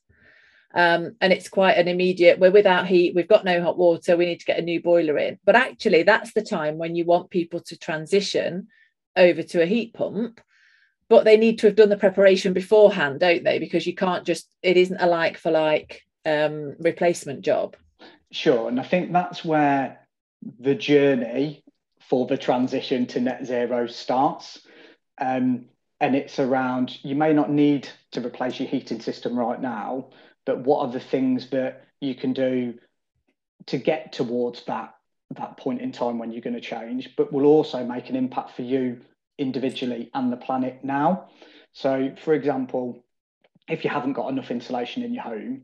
Um, 0.75 1.15
and 1.21 1.31
it's 1.31 1.49
quite 1.49 1.77
an 1.77 1.87
immediate 1.87 2.39
we're 2.39 2.49
without 2.49 2.87
heat 2.87 3.13
we've 3.13 3.27
got 3.27 3.45
no 3.45 3.61
hot 3.61 3.77
water 3.77 4.17
we 4.17 4.25
need 4.25 4.39
to 4.39 4.45
get 4.45 4.57
a 4.57 4.63
new 4.63 4.81
boiler 4.81 5.17
in. 5.19 5.37
But 5.45 5.55
actually 5.55 6.03
that's 6.03 6.33
the 6.33 6.41
time 6.41 6.77
when 6.77 6.95
you 6.95 7.05
want 7.05 7.29
people 7.29 7.59
to 7.67 7.77
transition 7.77 8.67
over 9.15 9.43
to 9.43 9.61
a 9.61 9.67
heat 9.67 9.93
pump 9.93 10.41
but 11.09 11.25
they 11.25 11.37
need 11.37 11.59
to 11.59 11.67
have 11.67 11.75
done 11.75 11.89
the 11.89 11.97
preparation 11.97 12.53
beforehand 12.53 13.19
don't 13.19 13.43
they? 13.43 13.59
Because 13.59 13.85
you 13.85 13.93
can't 13.93 14.25
just 14.25 14.49
it 14.63 14.77
isn't 14.77 15.01
a 15.01 15.05
like 15.05 15.37
for 15.37 15.51
like 15.51 16.01
um, 16.25 16.75
replacement 16.79 17.41
job. 17.41 17.75
Sure 18.31 18.67
and 18.67 18.79
i 18.79 18.83
think 18.83 19.13
that's 19.13 19.45
where 19.45 19.99
the 20.59 20.75
journey 20.75 21.62
for 22.09 22.27
the 22.27 22.37
transition 22.37 23.05
to 23.07 23.19
net 23.19 23.45
zero 23.45 23.87
starts. 23.87 24.59
Um, 25.19 25.65
and 26.03 26.17
it's 26.17 26.37
around 26.37 26.97
you 27.03 27.15
may 27.15 27.31
not 27.31 27.49
need 27.49 27.87
to 28.11 28.25
replace 28.25 28.59
your 28.59 28.67
heating 28.67 28.99
system 28.99 29.39
right 29.39 29.61
now 29.61 30.09
but 30.45 30.59
what 30.59 30.85
are 30.85 30.91
the 30.91 30.99
things 30.99 31.49
that 31.51 31.85
you 32.01 32.13
can 32.13 32.33
do 32.33 32.73
to 33.67 33.77
get 33.77 34.11
towards 34.11 34.65
that 34.65 34.95
that 35.37 35.57
point 35.57 35.81
in 35.81 35.91
time 35.91 36.19
when 36.19 36.31
you're 36.31 36.41
going 36.41 36.53
to 36.53 36.61
change 36.61 37.15
but 37.15 37.31
will 37.31 37.45
also 37.45 37.85
make 37.85 38.09
an 38.09 38.17
impact 38.17 38.51
for 38.51 38.63
you 38.63 38.99
individually 39.39 40.11
and 40.13 40.31
the 40.31 40.37
planet 40.37 40.83
now? 40.83 41.29
So 41.71 42.13
for 42.21 42.33
example 42.33 43.05
if 43.69 43.85
you 43.85 43.89
haven't 43.89 44.13
got 44.13 44.29
enough 44.29 44.51
insulation 44.51 45.03
in 45.03 45.13
your 45.13 45.23
home 45.23 45.63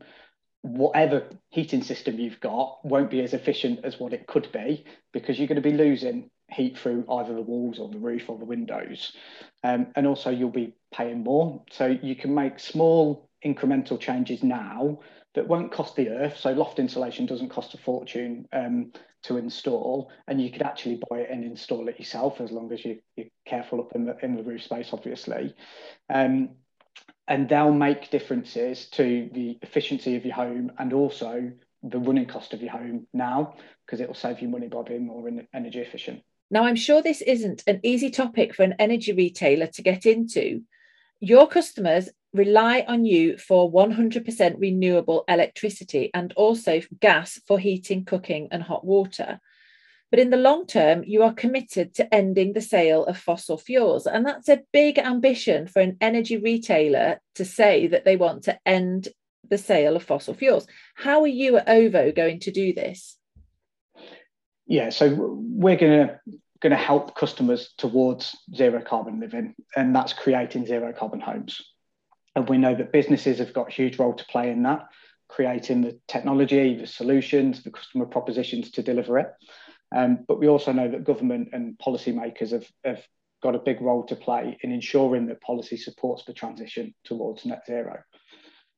whatever 0.62 1.30
heating 1.50 1.84
system 1.84 2.20
you've 2.20 2.40
got 2.40 2.84
won't 2.84 3.10
be 3.10 3.22
as 3.22 3.34
efficient 3.34 3.80
as 3.84 4.00
what 4.00 4.14
it 4.14 4.28
could 4.28 4.52
be 4.52 4.84
because 5.14 5.38
you're 5.38 5.48
going 5.48 5.62
to 5.62 5.70
be 5.70 5.76
losing 5.76 6.30
heat 6.52 6.78
through 6.78 7.06
either 7.10 7.34
the 7.34 7.42
walls 7.42 7.80
or 7.80 7.90
the 7.90 8.00
roof 8.00 8.30
or 8.30 8.38
the 8.38 8.46
windows. 8.46 9.14
Um, 9.64 9.88
and 9.96 10.08
also, 10.08 10.30
you'll 10.30 10.50
be 10.50 10.74
paying 10.94 11.24
more. 11.24 11.64
So, 11.72 11.88
you 11.88 12.16
can 12.16 12.34
make 12.34 12.60
small 12.60 13.30
incremental 13.46 14.00
changes 14.00 14.44
now 14.44 15.00
that 15.36 15.48
won't 15.48 15.72
cost 15.72 15.96
the 15.96 16.10
earth. 16.10 16.38
So, 16.38 16.52
loft 16.52 16.80
insulation 16.80 17.26
doesn't 17.26 17.50
cost 17.50 17.74
a 17.74 17.78
fortune 17.78 18.48
um, 18.52 18.92
to 19.24 19.38
install, 19.38 20.12
and 20.28 20.42
you 20.42 20.52
could 20.52 20.62
actually 20.62 21.00
buy 21.10 21.20
it 21.20 21.30
and 21.30 21.44
install 21.44 21.88
it 21.88 22.00
yourself 22.00 22.42
as 22.42 22.52
long 22.52 22.72
as 22.72 22.84
you, 22.84 23.00
are 23.18 23.26
careful 23.46 23.80
up 23.80 23.94
in 23.94 24.06
the, 24.06 24.18
in 24.24 24.36
the 24.36 24.44
roof 24.44 24.64
space, 24.64 24.90
obviously. 24.92 25.54
Um, 26.10 26.50
and 27.30 27.48
they'll 27.48 27.72
make 27.72 28.10
differences 28.10 28.88
to 28.88 29.30
the 29.34 29.58
efficiency 29.62 30.16
of 30.16 30.26
your 30.26 30.36
home 30.36 30.72
and 30.80 30.92
also 30.92 31.52
the 31.84 32.00
running 32.00 32.26
cost 32.26 32.54
of 32.54 32.62
your 32.62 32.72
home 32.72 33.08
now 33.14 33.56
because 33.86 34.02
it 34.02 34.08
will 34.08 34.16
save 34.16 34.42
you 34.42 34.50
money 34.50 34.68
by 34.68 34.82
being 34.82 35.06
more 35.06 35.30
energy 35.54 35.80
efficient. 35.80 36.22
Now, 36.52 36.66
I'm 36.66 36.76
sure 36.76 37.02
this 37.02 37.22
isn't 37.22 37.64
an 37.68 37.80
easy 37.84 38.10
topic 38.10 38.56
for 38.56 38.64
an 38.64 38.76
energy 38.80 39.14
retailer 39.14 39.68
to 39.68 39.82
get 39.84 40.06
into. 40.06 40.64
Your 41.20 41.48
customers 41.48 42.10
rely 42.34 42.84
on 42.88 43.06
you 43.06 43.38
for 43.38 43.72
100% 43.72 44.56
renewable 44.58 45.24
electricity 45.28 46.10
and 46.14 46.34
also 46.34 46.82
gas 47.00 47.40
for 47.48 47.60
heating, 47.60 48.06
cooking, 48.06 48.48
and 48.52 48.64
hot 48.64 48.84
water. 48.84 49.40
But 50.12 50.20
in 50.20 50.32
the 50.32 50.38
long 50.38 50.66
term, 50.66 51.04
you 51.04 51.24
are 51.24 51.34
committed 51.34 51.94
to 51.96 52.14
ending 52.14 52.54
the 52.54 52.62
sale 52.62 53.06
of 53.06 53.18
fossil 53.18 53.58
fuels. 53.58 54.08
And 54.08 54.26
that's 54.26 54.50
a 54.50 54.64
big 54.74 54.98
ambition 54.98 55.68
for 55.68 55.82
an 55.82 55.98
energy 56.02 56.38
retailer 56.38 57.22
to 57.36 57.46
say 57.46 57.88
that 57.88 58.06
they 58.06 58.16
want 58.16 58.44
to 58.44 58.60
end 58.66 59.10
the 59.48 59.58
sale 59.58 59.96
of 59.96 60.04
fossil 60.04 60.34
fuels. 60.34 60.68
How 60.96 61.22
are 61.22 61.28
you 61.28 61.58
at 61.58 61.70
OVO 61.70 62.12
going 62.12 62.40
to 62.42 62.52
do 62.52 62.74
this? 62.74 63.18
Yeah, 64.66 64.90
so 64.90 65.16
we're 65.18 65.78
going 65.78 66.08
to 66.08 66.20
going 66.62 66.72
to 66.72 66.78
help 66.78 67.16
customers 67.16 67.74
towards 67.78 68.36
zero 68.54 68.82
carbon 68.82 69.20
living, 69.20 69.56
and 69.76 69.96
that's 69.96 70.14
creating 70.14 70.66
zero 70.66 70.92
carbon 70.92 71.22
homes. 71.22 71.62
And 72.36 72.50
we 72.50 72.58
know 72.58 72.76
that 72.76 72.92
businesses 72.92 73.40
have 73.40 73.54
got 73.54 73.70
a 73.70 73.72
huge 73.72 73.98
role 73.98 74.14
to 74.14 74.26
play 74.26 74.52
in 74.52 74.64
that, 74.64 74.88
creating 75.30 75.82
the 75.82 76.00
technology, 76.08 76.76
the 76.76 76.86
solutions, 76.86 77.64
the 77.64 77.72
customer 77.72 78.06
propositions 78.06 78.72
to 78.72 78.84
deliver 78.84 79.20
it. 79.20 79.32
Um, 79.96 80.26
but 80.28 80.40
we 80.40 80.48
also 80.48 80.72
know 80.72 80.90
that 80.90 81.04
government 81.04 81.50
and 81.52 81.78
policymakers 81.78 82.52
have, 82.52 82.68
have 82.84 83.04
got 83.42 83.56
a 83.56 83.60
big 83.60 83.82
role 83.82 84.06
to 84.06 84.16
play 84.16 84.58
in 84.62 84.72
ensuring 84.72 85.28
that 85.28 85.42
policy 85.42 85.78
supports 85.78 86.24
the 86.26 86.34
transition 86.34 86.94
towards 87.06 87.46
net 87.46 87.64
zero. 87.66 88.00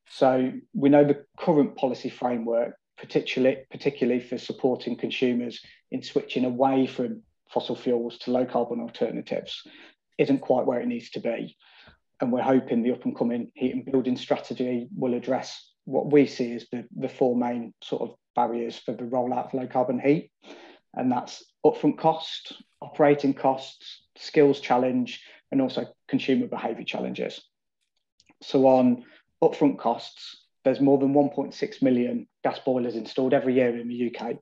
So 0.08 0.52
we 0.74 0.88
know 0.88 1.04
the 1.04 1.24
current 1.38 1.76
policy 1.76 2.08
framework, 2.08 2.76
particularly, 2.98 3.58
particularly 3.70 4.20
for 4.20 4.38
supporting 4.38 4.96
consumers 4.96 5.60
in 5.90 6.02
switching 6.02 6.44
away 6.44 6.86
from 6.86 7.22
fossil 7.52 7.76
fuels 7.76 8.18
to 8.18 8.30
low 8.30 8.46
carbon 8.46 8.80
alternatives, 8.80 9.62
isn't 10.18 10.40
quite 10.40 10.66
where 10.66 10.80
it 10.80 10.86
needs 10.86 11.10
to 11.10 11.20
be. 11.20 11.56
And 12.20 12.32
we're 12.32 12.42
hoping 12.42 12.82
the 12.82 12.92
up 12.92 13.04
and 13.04 13.16
coming 13.16 13.50
heat 13.54 13.74
and 13.74 13.84
building 13.84 14.16
strategy 14.16 14.88
will 14.96 15.14
address 15.14 15.70
what 15.84 16.12
we 16.12 16.26
see 16.26 16.52
as 16.52 16.66
the, 16.70 16.84
the 16.96 17.08
four 17.08 17.36
main 17.36 17.74
sort 17.82 18.02
of 18.02 18.14
barriers 18.36 18.78
for 18.78 18.92
the 18.92 19.02
rollout 19.02 19.46
of 19.46 19.54
low 19.54 19.66
carbon 19.66 19.98
heat 19.98 20.30
and 20.94 21.10
that's 21.10 21.44
upfront 21.64 21.98
cost, 21.98 22.54
operating 22.80 23.34
costs, 23.34 24.02
skills 24.16 24.60
challenge, 24.60 25.22
and 25.50 25.60
also 25.60 25.86
consumer 26.08 26.46
behaviour 26.46 26.84
challenges. 26.84 27.40
So 28.42 28.66
on 28.66 29.04
upfront 29.42 29.78
costs, 29.78 30.44
there's 30.64 30.80
more 30.80 30.98
than 30.98 31.14
1.6 31.14 31.82
million 31.82 32.26
gas 32.44 32.58
boilers 32.60 32.94
installed 32.94 33.34
every 33.34 33.54
year 33.54 33.76
in 33.76 33.88
the 33.88 34.14
UK, 34.14 34.36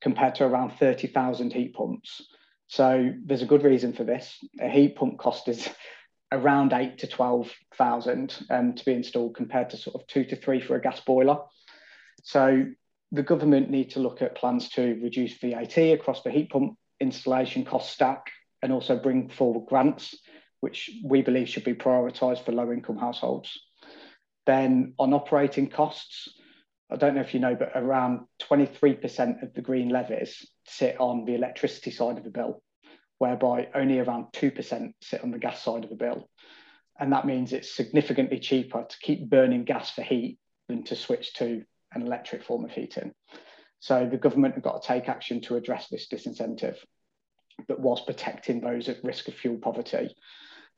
compared 0.00 0.34
to 0.36 0.44
around 0.44 0.72
30,000 0.78 1.52
heat 1.52 1.74
pumps. 1.74 2.26
So 2.68 3.12
there's 3.24 3.42
a 3.42 3.46
good 3.46 3.62
reason 3.62 3.92
for 3.92 4.04
this. 4.04 4.38
A 4.60 4.68
heat 4.68 4.96
pump 4.96 5.18
cost 5.18 5.48
is 5.48 5.68
around 6.32 6.72
eight 6.72 6.98
to 6.98 7.06
12,000 7.06 8.46
um, 8.50 8.74
to 8.74 8.84
be 8.84 8.92
installed 8.92 9.36
compared 9.36 9.70
to 9.70 9.76
sort 9.76 9.96
of 9.96 10.06
two 10.06 10.24
to 10.24 10.36
three 10.36 10.60
for 10.60 10.76
a 10.76 10.80
gas 10.80 11.00
boiler. 11.00 11.38
So 12.22 12.66
the 13.12 13.22
government 13.22 13.70
need 13.70 13.90
to 13.90 14.00
look 14.00 14.22
at 14.22 14.36
plans 14.36 14.68
to 14.70 14.98
reduce 15.02 15.38
VAT 15.38 15.76
across 15.78 16.22
the 16.22 16.30
heat 16.30 16.50
pump 16.50 16.76
installation 17.00 17.64
cost 17.64 17.92
stack 17.92 18.30
and 18.62 18.72
also 18.72 18.96
bring 18.96 19.28
forward 19.28 19.66
grants, 19.68 20.16
which 20.60 20.90
we 21.04 21.22
believe 21.22 21.48
should 21.48 21.64
be 21.64 21.74
prioritised 21.74 22.44
for 22.44 22.52
low 22.52 22.72
income 22.72 22.96
households. 22.96 23.60
Then 24.46 24.94
on 24.98 25.12
operating 25.12 25.68
costs, 25.68 26.28
I 26.90 26.96
don't 26.96 27.14
know 27.14 27.20
if 27.20 27.34
you 27.34 27.40
know, 27.40 27.54
but 27.54 27.72
around 27.74 28.20
23% 28.42 29.42
of 29.42 29.54
the 29.54 29.62
green 29.62 29.88
levies 29.88 30.46
sit 30.66 31.00
on 31.00 31.24
the 31.24 31.34
electricity 31.34 31.90
side 31.90 32.18
of 32.18 32.24
the 32.24 32.30
bill, 32.30 32.62
whereby 33.18 33.68
only 33.74 33.98
around 33.98 34.26
2% 34.32 34.92
sit 35.02 35.22
on 35.22 35.30
the 35.30 35.38
gas 35.38 35.62
side 35.62 35.84
of 35.84 35.90
the 35.90 35.96
bill. 35.96 36.28
And 36.98 37.12
that 37.12 37.26
means 37.26 37.52
it's 37.52 37.74
significantly 37.74 38.38
cheaper 38.38 38.84
to 38.88 38.96
keep 39.00 39.28
burning 39.28 39.64
gas 39.64 39.90
for 39.90 40.02
heat 40.02 40.38
than 40.68 40.84
to 40.84 40.96
switch 40.96 41.34
to 41.34 41.64
an 41.94 42.02
electric 42.02 42.44
form 42.44 42.64
of 42.64 42.70
heating. 42.70 43.12
So 43.80 44.08
the 44.10 44.16
government 44.16 44.54
have 44.54 44.64
got 44.64 44.82
to 44.82 44.88
take 44.88 45.08
action 45.08 45.40
to 45.42 45.56
address 45.56 45.88
this 45.88 46.08
disincentive, 46.08 46.76
but 47.68 47.80
whilst 47.80 48.06
protecting 48.06 48.60
those 48.60 48.88
at 48.88 49.04
risk 49.04 49.28
of 49.28 49.34
fuel 49.34 49.58
poverty. 49.58 50.14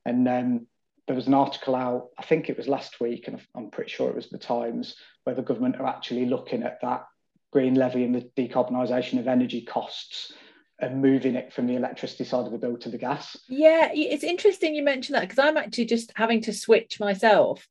And 0.04 0.26
um, 0.28 0.66
there 1.06 1.16
was 1.16 1.26
an 1.26 1.34
article 1.34 1.74
out, 1.74 2.08
I 2.18 2.22
think 2.22 2.48
it 2.48 2.56
was 2.56 2.68
last 2.68 3.00
week, 3.00 3.28
and 3.28 3.40
I'm 3.54 3.70
pretty 3.70 3.90
sure 3.90 4.10
it 4.10 4.16
was 4.16 4.28
the 4.28 4.38
Times, 4.38 4.96
where 5.24 5.36
the 5.36 5.42
government 5.42 5.76
are 5.76 5.86
actually 5.86 6.26
looking 6.26 6.62
at 6.62 6.80
that 6.82 7.04
green 7.52 7.74
levy 7.74 8.04
and 8.04 8.14
the 8.14 8.28
decarbonisation 8.36 9.18
of 9.18 9.28
energy 9.28 9.62
costs 9.62 10.32
and 10.78 11.00
moving 11.00 11.36
it 11.36 11.52
from 11.52 11.66
the 11.66 11.76
electricity 11.76 12.24
side 12.24 12.44
of 12.44 12.52
the 12.52 12.58
bill 12.58 12.76
to 12.76 12.90
the 12.90 12.98
gas. 12.98 13.36
Yeah, 13.48 13.90
it's 13.92 14.24
interesting 14.24 14.74
you 14.74 14.82
mentioned 14.82 15.16
that 15.16 15.22
because 15.22 15.38
I'm 15.38 15.56
actually 15.56 15.86
just 15.86 16.12
having 16.16 16.42
to 16.42 16.52
switch 16.52 17.00
myself 17.00 17.66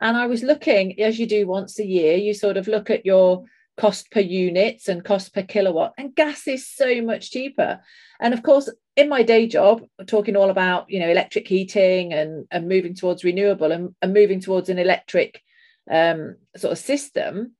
and 0.00 0.16
I 0.16 0.26
was 0.26 0.42
looking, 0.42 1.00
as 1.00 1.18
you 1.18 1.26
do 1.26 1.46
once 1.46 1.78
a 1.78 1.86
year, 1.86 2.16
you 2.16 2.34
sort 2.34 2.56
of 2.56 2.68
look 2.68 2.90
at 2.90 3.04
your 3.04 3.44
cost 3.76 4.10
per 4.10 4.20
units 4.20 4.88
and 4.88 5.04
cost 5.04 5.32
per 5.34 5.42
kilowatt, 5.42 5.94
and 5.98 6.14
gas 6.14 6.46
is 6.46 6.68
so 6.68 7.00
much 7.02 7.30
cheaper. 7.30 7.80
And 8.20 8.34
of 8.34 8.42
course, 8.42 8.68
in 8.96 9.08
my 9.08 9.22
day 9.22 9.46
job, 9.46 9.82
talking 10.06 10.36
all 10.36 10.50
about 10.50 10.90
you 10.90 11.00
know 11.00 11.08
electric 11.08 11.46
heating 11.46 12.12
and, 12.12 12.46
and 12.50 12.68
moving 12.68 12.94
towards 12.94 13.24
renewable 13.24 13.72
and, 13.72 13.94
and 14.02 14.12
moving 14.12 14.40
towards 14.40 14.68
an 14.68 14.78
electric 14.78 15.42
um, 15.90 16.36
sort 16.56 16.72
of 16.72 16.78
system, 16.78 17.54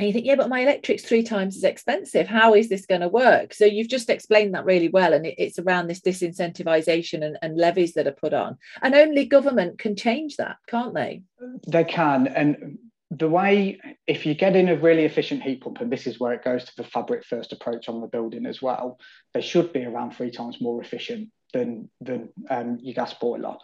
and 0.00 0.06
you 0.06 0.14
think, 0.14 0.24
yeah, 0.24 0.36
but 0.36 0.48
my 0.48 0.60
electric's 0.60 1.02
three 1.02 1.22
times 1.22 1.58
as 1.58 1.62
expensive. 1.62 2.26
How 2.26 2.54
is 2.54 2.70
this 2.70 2.86
going 2.86 3.02
to 3.02 3.08
work? 3.08 3.52
So 3.52 3.66
you've 3.66 3.90
just 3.90 4.08
explained 4.08 4.54
that 4.54 4.64
really 4.64 4.88
well. 4.88 5.12
And 5.12 5.26
it, 5.26 5.34
it's 5.36 5.58
around 5.58 5.88
this 5.88 6.00
disincentivization 6.00 7.22
and, 7.22 7.36
and 7.42 7.58
levies 7.58 7.92
that 7.92 8.06
are 8.06 8.12
put 8.12 8.32
on. 8.32 8.56
And 8.80 8.94
only 8.94 9.26
government 9.26 9.78
can 9.78 9.96
change 9.96 10.38
that, 10.38 10.56
can't 10.66 10.94
they? 10.94 11.20
They 11.68 11.84
can. 11.84 12.28
And 12.28 12.78
the 13.10 13.28
way, 13.28 13.78
if 14.06 14.24
you 14.24 14.34
get 14.34 14.56
in 14.56 14.70
a 14.70 14.76
really 14.76 15.04
efficient 15.04 15.42
heat 15.42 15.60
pump, 15.60 15.82
and 15.82 15.92
this 15.92 16.06
is 16.06 16.18
where 16.18 16.32
it 16.32 16.44
goes 16.44 16.64
to 16.64 16.72
the 16.78 16.84
fabric 16.84 17.26
first 17.26 17.52
approach 17.52 17.90
on 17.90 18.00
the 18.00 18.06
building 18.06 18.46
as 18.46 18.62
well, 18.62 18.98
they 19.34 19.42
should 19.42 19.70
be 19.70 19.84
around 19.84 20.12
three 20.12 20.30
times 20.30 20.62
more 20.62 20.80
efficient 20.80 21.28
than, 21.52 21.90
than 22.00 22.30
um, 22.48 22.78
your 22.80 22.94
gas 22.94 23.12
boiler. 23.12 23.56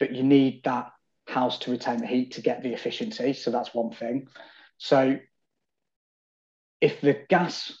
But 0.00 0.12
you 0.12 0.22
need 0.22 0.64
that 0.64 0.92
house 1.26 1.58
to 1.58 1.70
retain 1.70 1.98
the 1.98 2.06
heat 2.06 2.32
to 2.32 2.40
get 2.40 2.62
the 2.62 2.72
efficiency. 2.72 3.34
So 3.34 3.50
that's 3.50 3.74
one 3.74 3.90
thing. 3.90 4.28
So 4.78 5.18
if 6.84 7.00
the 7.00 7.16
gas 7.30 7.72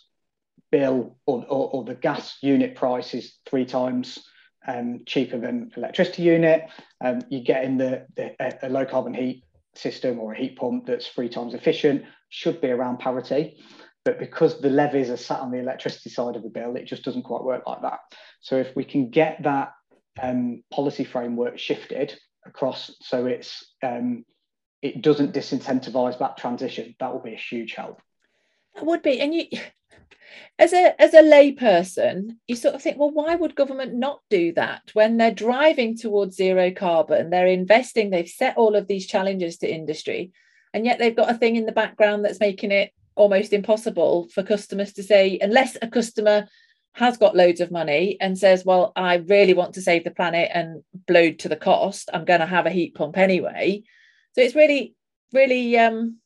bill 0.72 1.18
or, 1.26 1.44
or, 1.46 1.70
or, 1.74 1.84
the 1.84 1.94
gas 1.94 2.38
unit 2.40 2.74
price 2.74 3.12
is 3.12 3.34
three 3.44 3.66
times 3.66 4.18
um, 4.66 5.00
cheaper 5.04 5.38
than 5.38 5.70
electricity 5.76 6.22
unit, 6.22 6.62
um, 7.04 7.20
you 7.28 7.44
get 7.44 7.64
in 7.64 7.76
the, 7.76 8.06
the 8.16 8.34
a, 8.62 8.70
low 8.70 8.86
carbon 8.86 9.12
heat 9.12 9.44
system 9.74 10.18
or 10.18 10.32
a 10.32 10.38
heat 10.38 10.56
pump 10.56 10.86
that's 10.86 11.06
three 11.06 11.28
times 11.28 11.52
efficient 11.52 12.02
should 12.30 12.62
be 12.62 12.70
around 12.70 12.98
parity. 12.98 13.58
But 14.06 14.18
because 14.18 14.58
the 14.62 14.70
levies 14.70 15.10
are 15.10 15.18
sat 15.18 15.40
on 15.40 15.50
the 15.50 15.58
electricity 15.58 16.08
side 16.08 16.34
of 16.34 16.42
the 16.42 16.48
bill, 16.48 16.74
it 16.76 16.86
just 16.86 17.04
doesn't 17.04 17.24
quite 17.24 17.44
work 17.44 17.64
like 17.66 17.82
that. 17.82 17.98
So 18.40 18.56
if 18.56 18.74
we 18.74 18.84
can 18.84 19.10
get 19.10 19.42
that 19.42 19.72
um, 20.22 20.62
policy 20.72 21.04
framework 21.04 21.58
shifted 21.58 22.18
across 22.46 22.90
so 23.02 23.26
it's 23.26 23.66
um, 23.82 24.24
it 24.80 25.02
doesn't 25.02 25.34
disincentivize 25.34 26.18
that 26.20 26.38
transition, 26.38 26.94
that 27.00 27.12
will 27.12 27.22
be 27.22 27.34
a 27.34 27.48
huge 27.50 27.74
help. 27.74 28.00
That 28.74 28.86
would 28.86 29.02
be, 29.02 29.20
and 29.20 29.34
you, 29.34 29.46
as 30.58 30.72
a 30.72 31.00
as 31.00 31.14
a 31.14 31.22
layperson, 31.22 32.36
you 32.46 32.56
sort 32.56 32.74
of 32.74 32.82
think, 32.82 32.98
well, 32.98 33.10
why 33.10 33.34
would 33.34 33.54
government 33.54 33.94
not 33.94 34.20
do 34.30 34.52
that 34.54 34.82
when 34.92 35.16
they're 35.16 35.34
driving 35.34 35.96
towards 35.96 36.36
zero 36.36 36.70
carbon? 36.70 37.30
They're 37.30 37.46
investing. 37.46 38.10
They've 38.10 38.28
set 38.28 38.56
all 38.56 38.74
of 38.76 38.86
these 38.86 39.06
challenges 39.06 39.58
to 39.58 39.72
industry, 39.72 40.32
and 40.72 40.84
yet 40.84 40.98
they've 40.98 41.16
got 41.16 41.30
a 41.30 41.38
thing 41.38 41.56
in 41.56 41.66
the 41.66 41.72
background 41.72 42.24
that's 42.24 42.40
making 42.40 42.72
it 42.72 42.92
almost 43.16 43.52
impossible 43.52 44.28
for 44.34 44.42
customers 44.42 44.92
to 44.94 45.02
say, 45.02 45.38
unless 45.40 45.76
a 45.80 45.88
customer 45.88 46.48
has 46.94 47.16
got 47.16 47.36
loads 47.36 47.60
of 47.60 47.70
money 47.70 48.16
and 48.20 48.38
says, 48.38 48.64
well, 48.64 48.92
I 48.94 49.16
really 49.16 49.54
want 49.54 49.74
to 49.74 49.82
save 49.82 50.04
the 50.04 50.10
planet 50.10 50.50
and 50.54 50.82
blowed 51.06 51.40
to 51.40 51.48
the 51.48 51.56
cost, 51.56 52.08
I'm 52.12 52.24
going 52.24 52.40
to 52.40 52.46
have 52.46 52.66
a 52.66 52.70
heat 52.70 52.94
pump 52.94 53.18
anyway. 53.18 53.82
So 54.32 54.42
it's 54.42 54.54
really, 54.54 54.94
really 55.32 55.76
um, 55.76 56.18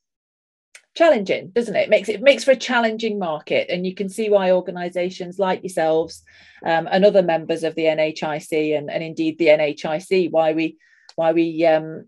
challenging, 0.98 1.50
doesn't 1.50 1.76
it? 1.76 1.84
it? 1.84 1.90
makes 1.90 2.08
it 2.08 2.20
makes 2.20 2.44
for 2.44 2.50
a 2.50 2.56
challenging 2.56 3.18
market, 3.18 3.70
and 3.70 3.86
you 3.86 3.94
can 3.94 4.08
see 4.08 4.28
why 4.28 4.50
organisations 4.50 5.38
like 5.38 5.62
yourselves 5.62 6.24
um, 6.64 6.88
and 6.90 7.04
other 7.04 7.22
members 7.22 7.62
of 7.62 7.76
the 7.76 7.84
NHIC 7.84 8.76
and, 8.76 8.90
and 8.90 9.02
indeed 9.02 9.38
the 9.38 9.46
NHIC 9.46 10.32
why 10.32 10.52
we 10.52 10.76
why 11.14 11.32
we 11.32 11.64
um, 11.64 12.06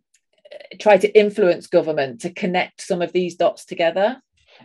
try 0.81 0.97
to 0.97 1.19
influence 1.19 1.69
government 1.69 2.23
to 2.23 2.31
connect 2.31 2.81
some 2.81 3.01
of 3.01 3.13
these 3.13 3.37
dots 3.37 3.65
together. 3.65 4.21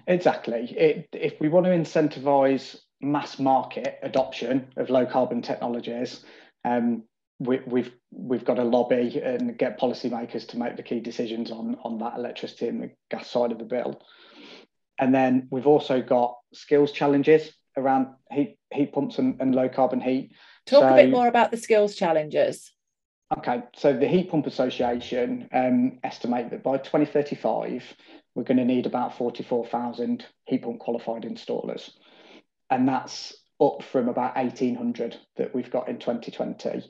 Exactly. 0.07 0.73
It, 0.75 1.07
if 1.13 1.39
we 1.39 1.47
want 1.47 1.67
to 1.67 1.71
incentivise 1.71 2.77
mass 3.01 3.39
market 3.39 3.99
adoption 4.01 4.67
of 4.75 4.89
low 4.89 5.05
carbon 5.05 5.41
technologies, 5.41 6.25
um, 6.65 7.03
we, 7.39 7.59
we've 7.65 7.91
we've 8.11 8.45
got 8.45 8.55
to 8.55 8.63
lobby 8.63 9.21
and 9.23 9.57
get 9.57 9.79
policymakers 9.79 10.47
to 10.49 10.57
make 10.57 10.77
the 10.77 10.83
key 10.83 10.99
decisions 10.99 11.51
on 11.51 11.77
on 11.83 11.99
that 11.99 12.17
electricity 12.17 12.67
and 12.67 12.81
the 12.81 12.91
gas 13.11 13.29
side 13.29 13.51
of 13.51 13.57
the 13.57 13.65
bill. 13.65 14.01
And 14.97 15.13
then 15.13 15.47
we've 15.51 15.67
also 15.67 16.01
got 16.01 16.37
skills 16.53 16.91
challenges 16.91 17.53
around 17.75 18.07
heat 18.31 18.57
heat 18.73 18.93
pumps 18.93 19.17
and, 19.17 19.39
and 19.41 19.53
low 19.53 19.67
carbon 19.67 19.99
heat. 19.99 20.31
Talk 20.65 20.81
so, 20.81 20.93
a 20.93 20.95
bit 20.95 21.11
more 21.11 21.27
about 21.27 21.51
the 21.51 21.57
skills 21.57 21.95
challenges. 21.95 22.71
Okay, 23.37 23.63
so 23.75 23.91
the 23.91 24.07
Heat 24.07 24.29
Pump 24.29 24.45
Association 24.45 25.49
um, 25.51 25.97
estimate 26.03 26.51
that 26.51 26.63
by 26.63 26.77
2035 26.77 27.83
we're 28.35 28.43
going 28.43 28.57
to 28.57 28.65
need 28.65 28.85
about 28.85 29.17
44,000 29.17 30.23
heat 30.45 30.61
pump 30.61 30.79
qualified 30.79 31.23
installers, 31.23 31.89
and 32.69 32.87
that's 32.87 33.33
up 33.59 33.81
from 33.83 34.09
about 34.09 34.35
1,800 34.35 35.17
that 35.37 35.55
we've 35.55 35.71
got 35.71 35.89
in 35.89 35.97
2020 35.97 36.83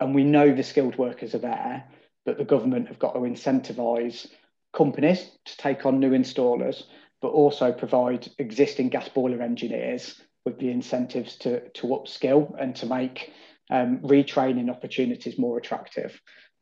and 0.00 0.14
we 0.14 0.24
know 0.24 0.54
the 0.54 0.62
skilled 0.62 0.96
workers 0.98 1.34
are 1.34 1.38
there, 1.38 1.84
but 2.24 2.38
the 2.38 2.44
government 2.44 2.88
have 2.88 2.98
got 2.98 3.14
to 3.14 3.20
incentivise 3.20 4.26
companies 4.74 5.30
to 5.46 5.56
take 5.56 5.86
on 5.86 6.00
new 6.00 6.10
installers, 6.10 6.82
but 7.22 7.28
also 7.28 7.72
provide 7.72 8.28
existing 8.38 8.88
gas 8.88 9.08
boiler 9.08 9.42
engineers 9.42 10.20
with 10.44 10.58
the 10.58 10.70
incentives 10.70 11.36
to, 11.36 11.68
to 11.70 11.86
upskill 11.88 12.54
and 12.60 12.76
to 12.76 12.86
make 12.86 13.32
um, 13.70 13.98
retraining 13.98 14.70
opportunities 14.70 15.38
more 15.38 15.58
attractive. 15.58 16.20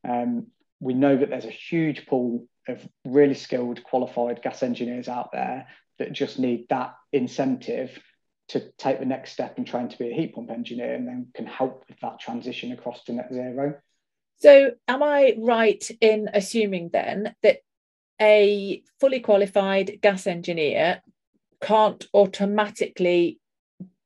Um, 0.09 0.47
we 0.81 0.95
know 0.95 1.17
that 1.17 1.31
there's 1.31 1.45
a 1.45 1.50
huge 1.50 2.07
pool 2.07 2.47
of 2.69 2.87
really 3.05 3.35
skilled, 3.35 3.83
qualified 3.85 4.43
gas 4.43 4.62
engineers 4.62 5.09
out 5.09 5.31
there 5.33 5.67
that 5.99 6.12
just 6.12 6.38
need 6.38 6.67
that 6.71 6.95
incentive 7.12 7.99
to 8.49 8.61
take 8.77 8.99
the 8.99 9.07
next 9.07 9.33
step 9.33 9.57
and 9.57 9.67
train 9.67 9.89
to 9.89 9.99
be 9.99 10.11
a 10.11 10.15
heat 10.15 10.35
pump 10.35 10.51
engineer 10.51 10.95
and 10.95 11.07
then 11.07 11.29
can 11.35 11.47
help 11.47 11.85
with 11.89 11.99
that 12.01 12.21
transition 12.21 12.73
across 12.73 13.03
to 13.05 13.13
net 13.13 13.29
zero. 13.33 13.77
So, 14.37 14.73
am 14.89 15.03
I 15.03 15.35
right 15.39 15.89
in 16.01 16.29
assuming 16.33 16.91
then 16.93 17.35
that 17.43 17.59
a 18.21 18.83
fully 19.01 19.21
qualified 19.21 19.99
gas 20.03 20.27
engineer 20.27 21.03
can't 21.61 22.05
automatically 22.13 23.41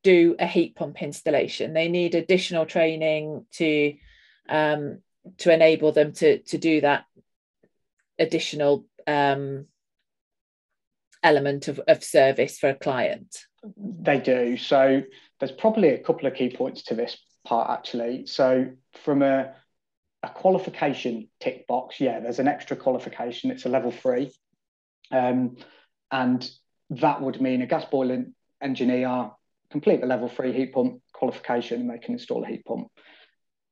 do 0.04 0.37
a 0.38 0.47
heat 0.47 0.76
pump 0.76 1.02
installation? 1.02 1.73
They 1.73 1.88
need 1.88 2.14
additional 2.14 2.66
training 2.66 3.47
to 3.54 3.95
um, 4.49 4.99
to 5.38 5.52
enable 5.52 5.92
them 5.92 6.12
to 6.12 6.38
to 6.38 6.59
do 6.59 6.80
that 6.83 7.04
additional 8.18 8.87
um, 9.07 9.66
element 11.22 11.68
of, 11.68 11.81
of 11.88 12.02
service 12.02 12.59
for 12.59 12.70
a 12.70 12.74
client. 12.74 13.44
They 13.76 14.20
do. 14.20 14.57
So 14.57 15.02
there's 15.40 15.52
probably 15.52 15.90
a 15.90 15.98
couple 15.98 16.26
of 16.26 16.35
key 16.35 16.54
points 16.54 16.83
to 16.85 16.94
this 16.94 17.18
part 17.44 17.70
actually. 17.70 18.26
So 18.26 18.70
from 19.04 19.22
a 19.22 19.54
a 20.24 20.28
qualification 20.28 21.28
tick 21.38 21.64
box, 21.68 22.00
yeah, 22.00 22.18
there's 22.18 22.40
an 22.40 22.48
extra 22.48 22.76
qualification. 22.76 23.52
It's 23.52 23.66
a 23.66 23.68
level 23.68 23.92
three, 23.92 24.33
um, 25.12 25.57
and 26.11 26.50
that 26.90 27.20
would 27.20 27.40
mean 27.40 27.62
a 27.62 27.66
gas 27.66 27.85
boiler 27.85 28.24
engineer 28.61 29.31
complete 29.70 30.00
the 30.00 30.07
level 30.07 30.28
three 30.28 30.52
heat 30.52 30.72
pump 30.72 31.00
qualification 31.12 31.83
and 31.83 31.90
they 31.90 31.98
can 31.98 32.14
install 32.14 32.44
a 32.44 32.48
heat 32.48 32.64
pump. 32.64 32.88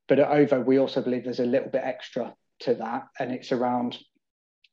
But 0.09 0.18
at 0.18 0.30
OVO, 0.30 0.61
we 0.61 0.78
also 0.78 1.02
believe 1.02 1.24
there's 1.24 1.40
a 1.40 1.46
little 1.46 1.70
bit 1.70 1.82
extra 1.85 2.35
to 2.61 2.74
that, 2.74 3.04
and 3.18 3.32
it's 3.32 3.52
around 3.52 3.98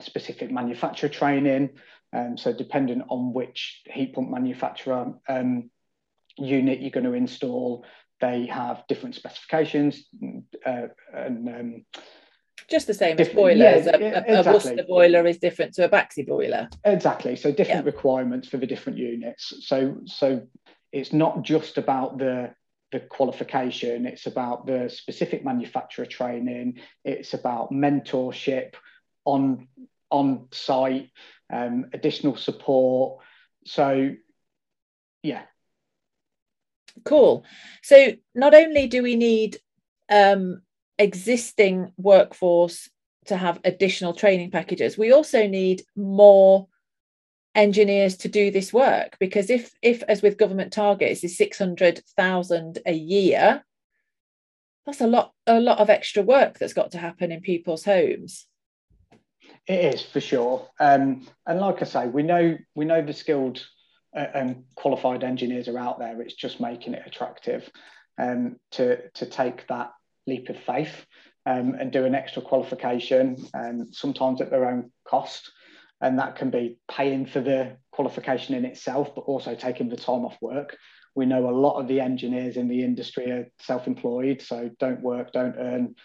specific 0.02 0.52
manufacturer 0.52 1.10
training, 1.10 1.72
um, 2.14 2.38
so 2.38 2.54
depending 2.54 3.02
on 3.10 3.34
which 3.34 3.82
heat 3.86 4.14
pump 4.14 4.30
manufacturer 4.30 5.14
um, 5.28 5.70
unit 6.38 6.82
you're 6.82 6.92
going 6.92 7.06
to 7.06 7.14
install, 7.14 7.86
they 8.22 8.46
have 8.46 8.84
different 8.88 9.16
specifications 9.16 10.06
uh, 10.66 10.88
and 11.14 11.50
um, 11.50 11.86
just 12.70 12.88
the 12.88 12.94
same 12.94 13.20
as 13.20 13.30
boilers. 13.30 13.86
Yeah, 13.86 13.96
a, 13.96 14.36
a, 14.36 14.40
exactly. 14.40 14.80
a 14.80 14.84
boiler 14.84 15.26
is 15.28 15.38
different 15.38 15.74
to 15.76 15.86
a 15.86 15.90
Baxi 15.90 16.26
boiler. 16.26 16.70
Exactly. 16.86 17.36
So 17.36 17.52
different 17.52 17.86
yeah. 17.86 17.92
requirements 17.92 18.48
for 18.48 18.58
the 18.58 18.68
different 18.68 19.00
units. 19.00 19.54
So 19.68 19.98
so 20.06 20.48
it's 20.92 21.12
not 21.14 21.42
just 21.42 21.78
about 21.78 22.18
the 22.18 22.54
the 22.92 23.00
qualification. 23.00 24.06
It's 24.06 24.28
about 24.28 24.66
the 24.66 24.90
specific 24.90 25.44
manufacturer 25.44 26.06
training. 26.06 26.80
It's 27.04 27.34
about 27.34 27.72
mentorship 27.72 28.76
on 29.26 29.68
on 30.10 30.48
site 30.52 31.10
um, 31.52 31.86
additional 31.94 32.36
support. 32.36 33.22
So, 33.66 34.12
yeah. 35.22 35.44
Cool. 37.06 37.46
So, 37.82 38.14
not 38.36 38.54
only 38.54 38.88
do 38.88 39.02
we 39.02 39.16
need 39.16 39.58
um, 40.10 40.62
existing 40.98 41.92
workforce 41.98 42.90
to 43.26 43.38
have 43.38 43.60
additional 43.64 44.14
training 44.14 44.52
packages, 44.52 44.98
we 44.98 45.12
also 45.12 45.48
need 45.48 45.84
more 45.96 46.68
engineers 47.56 48.18
to 48.18 48.28
do 48.28 48.50
this 48.50 48.74
work 48.74 49.16
because 49.20 49.50
if 49.50 49.76
if 49.82 50.02
as 50.04 50.22
with 50.22 50.40
government 50.40 50.74
targets 50.74 51.24
is 51.24 51.38
600,000 51.38 52.80
a 52.86 52.94
year 52.94 53.64
that's 54.86 55.02
a 55.02 55.08
lot 55.08 55.34
a 55.46 55.60
lot 55.60 55.78
of 55.78 55.90
extra 55.90 56.24
work 56.24 56.58
that's 56.58 56.74
got 56.74 56.92
to 56.92 56.98
happen 56.98 57.32
in 57.32 57.42
people's 57.42 57.86
homes 57.86 58.48
it 59.68 59.96
is 59.96 60.02
for 60.02 60.20
sure, 60.20 60.68
um, 60.80 61.28
and 61.46 61.60
like 61.60 61.82
I 61.82 61.86
say, 61.86 62.08
we 62.08 62.24
know 62.24 62.58
we 62.76 62.86
know 62.86 63.02
the 63.02 63.14
skilled 63.14 63.66
uh, 64.16 64.28
and 64.34 64.64
qualified 64.76 65.24
engineers 65.24 65.68
are 65.68 65.80
out 65.80 66.00
there. 66.00 66.22
It's 66.22 66.36
just 66.36 66.60
making 66.60 66.94
it 66.94 67.04
attractive 67.06 67.70
um, 68.18 68.58
to 68.72 69.10
to 69.12 69.26
take 69.26 69.68
that 69.68 69.92
leap 70.28 70.50
of 70.50 70.58
faith 70.58 71.06
um, 71.46 71.76
and 71.80 71.92
do 71.92 72.06
an 72.06 72.16
extra 72.16 72.42
qualification, 72.42 73.38
um, 73.54 73.88
sometimes 73.92 74.42
at 74.42 74.50
their 74.50 74.66
own 74.66 74.92
cost, 75.08 75.52
and 76.02 76.20
that 76.20 76.36
can 76.36 76.50
be 76.50 76.78
paying 76.90 77.26
for 77.26 77.42
the 77.42 77.78
qualification 77.92 78.56
in 78.56 78.66
itself, 78.66 79.14
but 79.16 79.22
also 79.22 79.56
taking 79.56 79.90
the 79.90 79.98
time 79.98 80.26
off 80.26 80.38
work. 80.42 80.78
We 81.16 81.26
know 81.26 81.50
a 81.50 81.52
lot 81.52 81.80
of 81.80 81.88
the 81.88 82.02
engineers 82.02 82.58
in 82.58 82.68
the 82.68 82.84
industry 82.84 83.32
are 83.32 83.48
self-employed, 83.60 84.42
so 84.42 84.72
don't 84.80 85.02
work, 85.02 85.32
don't 85.32 85.56
earn. 85.58 85.96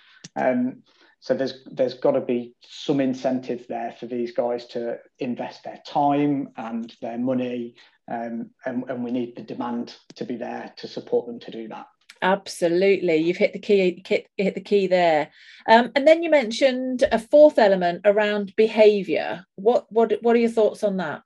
So 1.20 1.34
there's 1.34 1.64
there's 1.70 1.94
got 1.94 2.12
to 2.12 2.20
be 2.20 2.54
some 2.62 3.00
incentive 3.00 3.66
there 3.68 3.94
for 3.98 4.06
these 4.06 4.32
guys 4.32 4.66
to 4.66 4.98
invest 5.18 5.64
their 5.64 5.80
time 5.84 6.50
and 6.56 6.94
their 7.02 7.18
money, 7.18 7.74
um, 8.10 8.50
and, 8.64 8.84
and 8.88 9.02
we 9.02 9.10
need 9.10 9.36
the 9.36 9.42
demand 9.42 9.96
to 10.14 10.24
be 10.24 10.36
there 10.36 10.72
to 10.76 10.86
support 10.86 11.26
them 11.26 11.40
to 11.40 11.50
do 11.50 11.68
that. 11.68 11.86
Absolutely, 12.22 13.16
you've 13.16 13.36
hit 13.36 13.52
the 13.52 13.58
key 13.58 14.02
hit 14.06 14.54
the 14.54 14.60
key 14.60 14.86
there. 14.86 15.30
Um, 15.68 15.90
and 15.96 16.06
then 16.06 16.22
you 16.22 16.30
mentioned 16.30 17.04
a 17.10 17.18
fourth 17.18 17.58
element 17.58 18.02
around 18.04 18.54
behaviour. 18.56 19.44
What 19.56 19.86
what 19.90 20.12
what 20.22 20.36
are 20.36 20.40
your 20.40 20.50
thoughts 20.50 20.84
on 20.84 20.98
that? 20.98 21.22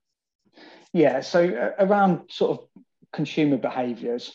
Yeah, 0.95 1.21
so 1.21 1.45
uh, 1.49 1.85
around 1.85 2.31
sort 2.31 2.59
of 2.59 2.83
consumer 3.13 3.59
behaviours 3.59 4.33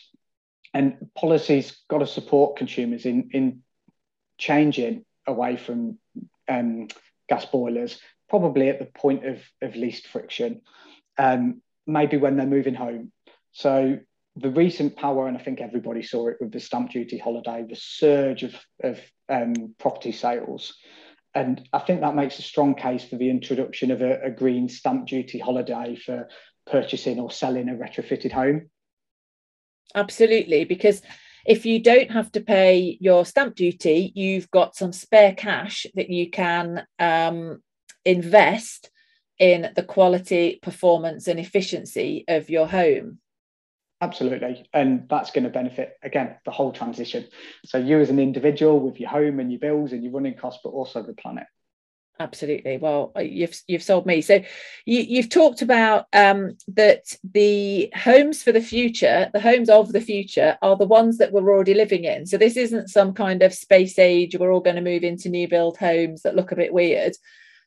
and 0.73 0.97
policies 1.15 1.77
got 1.89 1.99
to 1.99 2.07
support 2.07 2.57
consumers 2.57 3.05
in 3.05 3.29
in 3.33 3.61
changing 4.37 5.03
away 5.27 5.57
from 5.57 5.97
um, 6.47 6.87
gas 7.29 7.45
boilers, 7.45 7.99
probably 8.29 8.69
at 8.69 8.79
the 8.79 8.85
point 8.85 9.25
of, 9.25 9.41
of 9.61 9.75
least 9.75 10.07
friction, 10.07 10.61
um, 11.17 11.61
maybe 11.85 12.17
when 12.17 12.37
they're 12.37 12.45
moving 12.45 12.75
home. 12.75 13.11
So 13.51 13.99
the 14.35 14.51
recent 14.51 14.95
power, 14.95 15.27
and 15.27 15.37
I 15.37 15.41
think 15.41 15.61
everybody 15.61 16.03
saw 16.03 16.27
it 16.27 16.37
with 16.39 16.51
the 16.51 16.59
stamp 16.59 16.91
duty 16.91 17.17
holiday, 17.17 17.65
the 17.67 17.75
surge 17.75 18.43
of, 18.43 18.55
of 18.83 18.99
um, 19.29 19.75
property 19.79 20.11
sales. 20.11 20.75
And 21.33 21.67
I 21.73 21.79
think 21.79 22.01
that 22.01 22.15
makes 22.15 22.39
a 22.39 22.43
strong 22.43 22.75
case 22.75 23.05
for 23.05 23.15
the 23.15 23.29
introduction 23.29 23.91
of 23.91 24.01
a, 24.01 24.21
a 24.23 24.31
green 24.31 24.69
stamp 24.69 25.07
duty 25.07 25.39
holiday 25.39 25.95
for 25.95 26.27
purchasing 26.65 27.19
or 27.19 27.31
selling 27.31 27.69
a 27.69 27.73
retrofitted 27.73 28.31
home. 28.31 28.69
Absolutely, 29.95 30.65
because 30.65 31.01
if 31.47 31.65
you 31.65 31.79
don't 31.79 32.11
have 32.11 32.29
to 32.33 32.41
pay 32.41 32.97
your 32.99 33.25
stamp 33.25 33.55
duty, 33.55 34.11
you've 34.13 34.51
got 34.51 34.75
some 34.75 34.91
spare 34.91 35.33
cash 35.33 35.87
that 35.95 36.09
you 36.09 36.29
can 36.29 36.85
um, 36.99 37.63
invest 38.03 38.91
in 39.39 39.71
the 39.73 39.83
quality, 39.83 40.59
performance, 40.61 41.27
and 41.27 41.39
efficiency 41.39 42.25
of 42.27 42.49
your 42.49 42.67
home. 42.67 43.19
Absolutely. 44.01 44.67
And 44.73 45.07
that's 45.09 45.31
going 45.31 45.45
to 45.45 45.49
benefit, 45.49 45.93
again, 46.03 46.35
the 46.43 46.51
whole 46.51 46.73
transition. 46.73 47.25
So, 47.65 47.77
you 47.77 47.99
as 47.99 48.09
an 48.09 48.19
individual 48.19 48.81
with 48.81 48.99
your 48.99 49.09
home 49.09 49.39
and 49.39 49.49
your 49.49 49.59
bills 49.59 49.93
and 49.93 50.03
your 50.03 50.11
running 50.11 50.35
costs, 50.35 50.59
but 50.63 50.71
also 50.71 51.01
the 51.01 51.13
planet. 51.13 51.45
Absolutely. 52.19 52.77
Well, 52.77 53.11
uh, 53.15 53.21
you've 53.21 53.59
you've 53.67 53.83
sold 53.83 54.07
me. 54.07 54.21
So 54.21 54.41
you, 54.85 55.21
have 55.21 55.29
talked 55.29 55.61
about 55.61 56.07
um, 56.13 56.57
that 56.69 57.03
the 57.23 57.91
homes 57.95 58.41
for 58.41 58.51
the 58.51 58.61
future, 58.61 59.29
the 59.33 59.39
homes 59.39 59.69
of 59.69 59.93
the 59.93 60.01
future, 60.01 60.57
are 60.63 60.75
the 60.75 60.87
ones 60.87 61.19
that 61.19 61.31
we're 61.31 61.53
already 61.53 61.75
living 61.75 62.05
in. 62.05 62.25
So 62.25 62.37
this 62.37 62.57
isn't 62.57 62.89
some 62.89 63.13
kind 63.13 63.43
of 63.43 63.53
space 63.53 63.99
age. 63.99 64.35
We're 64.35 64.51
all 64.51 64.61
going 64.61 64.77
to 64.77 64.81
move 64.81 65.03
into 65.03 65.29
new 65.29 65.47
build 65.47 65.77
homes 65.77 66.23
that 66.23 66.35
look 66.35 66.51
a 66.51 66.55
bit 66.55 66.73
weird. 66.73 67.13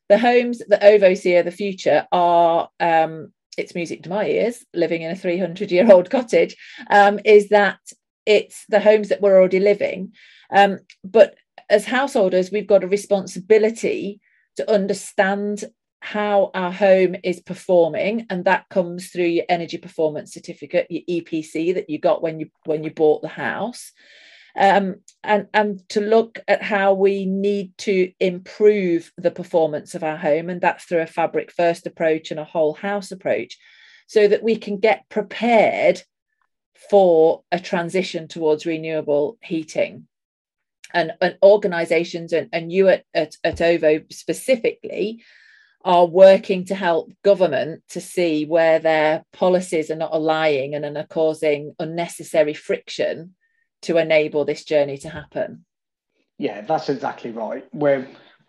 The 0.09 0.19
homes 0.19 0.61
that 0.69 0.83
OVO 0.83 1.15
see 1.15 1.37
are 1.37 1.45
the 1.45 1.51
future 1.53 2.07
are. 2.11 2.69
Um, 2.81 3.33
it's 3.57 3.75
music 3.75 4.05
to 4.05 4.11
my 4.11 4.27
ears. 4.27 4.65
Living 4.75 5.03
in 5.03 5.11
a 5.11 5.17
300 5.17 5.71
year 5.71 5.91
old 5.93 6.11
cottage 6.11 6.57
um, 6.89 7.21
is 7.25 7.51
that 7.51 7.79
it's 8.27 8.65
the 8.69 8.81
homes 8.81 9.11
that 9.11 9.21
we're 9.21 9.39
already 9.39 9.61
living. 9.61 10.13
Um, 10.53 10.81
but 11.05 11.37
as 11.69 11.85
householders, 11.85 12.51
we've 12.51 12.67
got 12.67 12.85
a 12.85 12.89
responsibility 12.89 14.21
to 14.57 14.71
understand 14.71 15.65
how 16.01 16.51
our 16.55 16.73
home 16.73 17.15
is 17.23 17.41
performing 17.41 18.27
and 18.31 18.47
that 18.47 18.69
comes 18.71 19.09
through 19.09 19.25
your 19.25 19.45
energy 19.49 19.77
performance 19.77 20.33
certificate 20.33 20.87
your 20.89 21.03
epc 21.11 21.75
that 21.75 21.91
you 21.91 21.99
got 21.99 22.23
when 22.23 22.41
you 22.41 22.49
when 22.65 22.83
you 22.83 22.91
bought 22.91 23.23
the 23.23 23.29
house. 23.29 23.93
Um, 24.57 24.97
and 25.23 25.47
and 25.55 25.89
to 25.91 26.01
look 26.01 26.41
at 26.49 26.63
how 26.63 26.95
we 26.95 27.25
need 27.25 27.77
to 27.79 28.13
improve 28.19 29.13
the 29.17 29.31
performance 29.31 29.95
of 29.95 30.03
our 30.03 30.17
home 30.17 30.51
and 30.51 30.61
that's 30.61 30.85
through 30.85 31.03
a 31.03 31.07
fabric 31.07 31.53
first 31.53 31.87
approach 31.87 32.31
and 32.31 32.41
a 32.41 32.45
whole 32.45 32.75
house 32.75 33.13
approach 33.13 33.59
so 34.09 34.27
that 34.27 34.43
we 34.43 34.57
can 34.57 34.79
get 34.79 35.09
prepared 35.09 36.03
for 36.91 37.45
a 37.53 37.61
transition 37.61 38.27
towards 38.27 38.67
renewable 38.67 39.39
heating 39.43 40.09
and, 40.95 41.13
and 41.21 41.39
organizations 41.43 42.33
and, 42.33 42.49
and 42.53 42.73
you 42.73 42.89
at, 42.89 43.05
at, 43.15 43.37
at 43.45 43.61
ovo 43.61 44.01
specifically 44.11 45.23
are 45.85 46.07
working 46.07 46.67
to 46.67 46.75
help 46.75 47.11
government 47.25 47.83
to 47.89 48.01
see 48.01 48.45
where 48.45 48.79
their 48.79 49.25
policies 49.33 49.91
are 49.91 49.97
not 49.97 50.13
aligning 50.13 50.75
and 50.75 50.97
are 50.97 51.07
causing 51.07 51.75
unnecessary 51.79 52.55
friction 52.55 53.35
to 53.83 53.97
enable 53.97 54.45
this 54.45 54.65
journey 54.65 54.99
to 54.99 55.09
happen. 55.09 55.65
Yeah 56.39 56.63
that's 56.63 56.89
exactly 56.89 57.31
right. 57.31 57.67
We're 57.73 58.09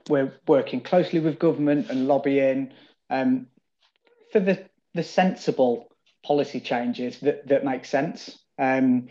we're 0.10 0.34
working 0.48 0.82
closely 0.82 1.20
with 1.20 1.40
government 1.40 1.90
and 1.90 2.08
lobbying 2.08 2.74
um, 3.10 3.48
for 4.32 4.40
the 4.40 4.66
the 4.94 5.04
sensible 5.04 5.88
policy 6.24 6.60
changes 6.60 7.20
that 7.20 7.48
that 7.48 7.64
make 7.64 7.86
sense. 7.86 8.38
Um, 8.60 9.08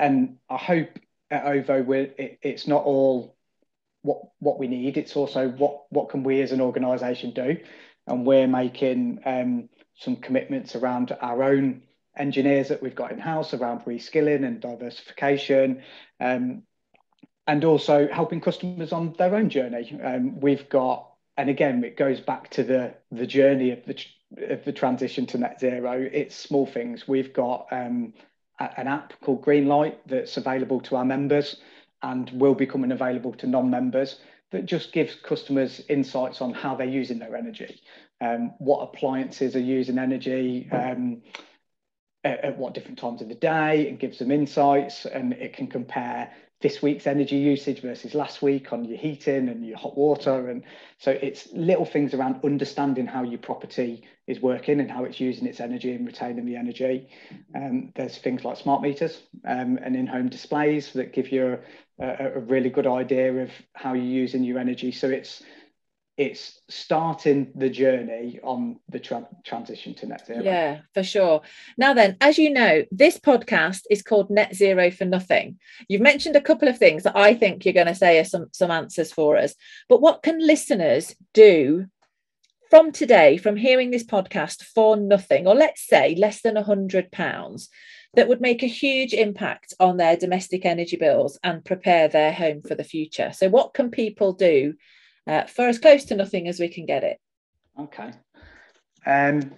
and 0.00 0.36
i 0.48 0.56
hope 0.56 0.88
we're, 1.30 2.10
it, 2.18 2.38
it's 2.42 2.66
not 2.66 2.84
all 2.84 3.36
what 4.02 4.22
what 4.38 4.58
we 4.58 4.68
need. 4.68 4.96
It's 4.96 5.16
also 5.16 5.48
what 5.48 5.84
what 5.90 6.08
can 6.08 6.22
we 6.22 6.40
as 6.42 6.52
an 6.52 6.60
organisation 6.60 7.32
do, 7.32 7.58
and 8.06 8.26
we're 8.26 8.48
making 8.48 9.20
um, 9.24 9.68
some 9.96 10.16
commitments 10.16 10.74
around 10.74 11.16
our 11.20 11.42
own 11.42 11.82
engineers 12.16 12.68
that 12.68 12.82
we've 12.82 12.94
got 12.94 13.12
in 13.12 13.18
house 13.18 13.54
around 13.54 13.84
reskilling 13.84 14.44
and 14.46 14.60
diversification, 14.60 15.82
um, 16.18 16.62
and 17.46 17.64
also 17.64 18.08
helping 18.08 18.40
customers 18.40 18.92
on 18.92 19.14
their 19.18 19.34
own 19.34 19.50
journey. 19.50 20.00
Um, 20.02 20.40
we've 20.40 20.68
got, 20.68 21.10
and 21.36 21.48
again, 21.50 21.84
it 21.84 21.96
goes 21.96 22.20
back 22.20 22.50
to 22.50 22.64
the 22.64 22.94
the 23.12 23.26
journey 23.26 23.70
of 23.70 23.84
the 23.84 23.98
of 24.48 24.64
the 24.64 24.72
transition 24.72 25.26
to 25.26 25.38
net 25.38 25.60
zero. 25.60 26.08
It's 26.12 26.36
small 26.36 26.66
things. 26.66 27.06
We've 27.06 27.32
got 27.32 27.66
um, 27.70 28.14
an 28.60 28.86
app 28.86 29.12
called 29.20 29.42
Greenlight 29.42 29.96
that's 30.06 30.36
available 30.36 30.80
to 30.82 30.96
our 30.96 31.04
members 31.04 31.56
and 32.02 32.30
will 32.30 32.54
be 32.54 32.66
coming 32.66 32.92
available 32.92 33.32
to 33.34 33.46
non-members 33.46 34.20
that 34.52 34.66
just 34.66 34.92
gives 34.92 35.14
customers 35.14 35.80
insights 35.88 36.40
on 36.40 36.52
how 36.52 36.74
they're 36.74 36.86
using 36.86 37.18
their 37.18 37.36
energy, 37.36 37.80
um, 38.20 38.52
what 38.58 38.82
appliances 38.82 39.54
are 39.54 39.60
using 39.60 39.98
energy, 39.98 40.68
um, 40.72 41.22
at, 42.24 42.44
at, 42.44 42.58
what 42.58 42.74
different 42.74 42.98
times 42.98 43.22
of 43.22 43.28
the 43.28 43.34
day, 43.34 43.88
and 43.88 43.98
gives 43.98 44.18
them 44.18 44.30
insights, 44.30 45.06
and 45.06 45.32
it 45.34 45.54
can 45.54 45.68
compare 45.68 46.32
this 46.60 46.82
week's 46.82 47.06
energy 47.06 47.36
usage 47.36 47.80
versus 47.80 48.14
last 48.14 48.42
week 48.42 48.72
on 48.72 48.84
your 48.84 48.98
heating 48.98 49.48
and 49.48 49.66
your 49.66 49.78
hot 49.78 49.96
water. 49.96 50.50
And 50.50 50.62
so 50.98 51.10
it's 51.10 51.48
little 51.52 51.86
things 51.86 52.12
around 52.12 52.44
understanding 52.44 53.06
how 53.06 53.22
your 53.22 53.38
property 53.38 54.02
is 54.26 54.40
working 54.40 54.78
and 54.78 54.90
how 54.90 55.04
it's 55.04 55.20
using 55.20 55.46
its 55.46 55.60
energy 55.60 55.92
and 55.92 56.06
retaining 56.06 56.44
the 56.44 56.56
energy. 56.56 57.08
Um, 57.54 57.92
there's 57.96 58.18
things 58.18 58.44
like 58.44 58.58
smart 58.58 58.82
meters 58.82 59.22
um, 59.46 59.78
and 59.82 59.96
in-home 59.96 60.28
displays 60.28 60.92
that 60.92 61.14
give 61.14 61.32
you 61.32 61.58
a, 61.98 62.32
a, 62.34 62.40
really 62.40 62.70
good 62.70 62.86
idea 62.86 63.32
of 63.42 63.50
how 63.74 63.94
you're 63.94 64.04
using 64.04 64.44
your 64.44 64.58
energy. 64.58 64.92
So 64.92 65.08
it's 65.08 65.42
it's 66.20 66.60
starting 66.68 67.50
the 67.54 67.70
journey 67.70 68.38
on 68.42 68.78
the 68.90 68.98
tra- 68.98 69.26
transition 69.42 69.94
to 69.94 70.04
net 70.04 70.26
zero. 70.26 70.42
Yeah, 70.42 70.80
for 70.92 71.02
sure. 71.02 71.40
Now, 71.78 71.94
then, 71.94 72.18
as 72.20 72.36
you 72.36 72.50
know, 72.50 72.84
this 72.90 73.18
podcast 73.18 73.84
is 73.90 74.02
called 74.02 74.28
Net 74.28 74.54
Zero 74.54 74.90
for 74.90 75.06
Nothing. 75.06 75.58
You've 75.88 76.02
mentioned 76.02 76.36
a 76.36 76.42
couple 76.42 76.68
of 76.68 76.76
things 76.76 77.04
that 77.04 77.16
I 77.16 77.32
think 77.32 77.64
you're 77.64 77.72
going 77.72 77.86
to 77.86 77.94
say 77.94 78.18
are 78.18 78.26
some, 78.26 78.48
some 78.52 78.70
answers 78.70 79.10
for 79.10 79.38
us. 79.38 79.54
But 79.88 80.02
what 80.02 80.22
can 80.22 80.46
listeners 80.46 81.16
do 81.32 81.86
from 82.68 82.92
today, 82.92 83.38
from 83.38 83.56
hearing 83.56 83.90
this 83.90 84.04
podcast 84.04 84.62
for 84.62 84.98
nothing, 84.98 85.46
or 85.46 85.54
let's 85.54 85.86
say 85.86 86.14
less 86.16 86.42
than 86.42 86.58
a 86.58 86.64
£100? 86.64 87.68
That 88.12 88.28
would 88.28 88.42
make 88.42 88.62
a 88.62 88.66
huge 88.66 89.14
impact 89.14 89.72
on 89.80 89.96
their 89.96 90.18
domestic 90.18 90.66
energy 90.66 90.96
bills 90.96 91.38
and 91.42 91.64
prepare 91.64 92.08
their 92.08 92.32
home 92.32 92.60
for 92.60 92.74
the 92.74 92.84
future. 92.84 93.32
So, 93.32 93.48
what 93.48 93.72
can 93.72 93.90
people 93.90 94.34
do 94.34 94.74
uh, 95.26 95.44
for 95.44 95.68
as 95.68 95.78
close 95.78 96.04
to 96.06 96.16
nothing 96.16 96.48
as 96.48 96.60
we 96.60 96.68
can 96.68 96.86
get 96.86 97.04
it. 97.04 97.18
Okay. 97.78 98.12
Um, 99.06 99.52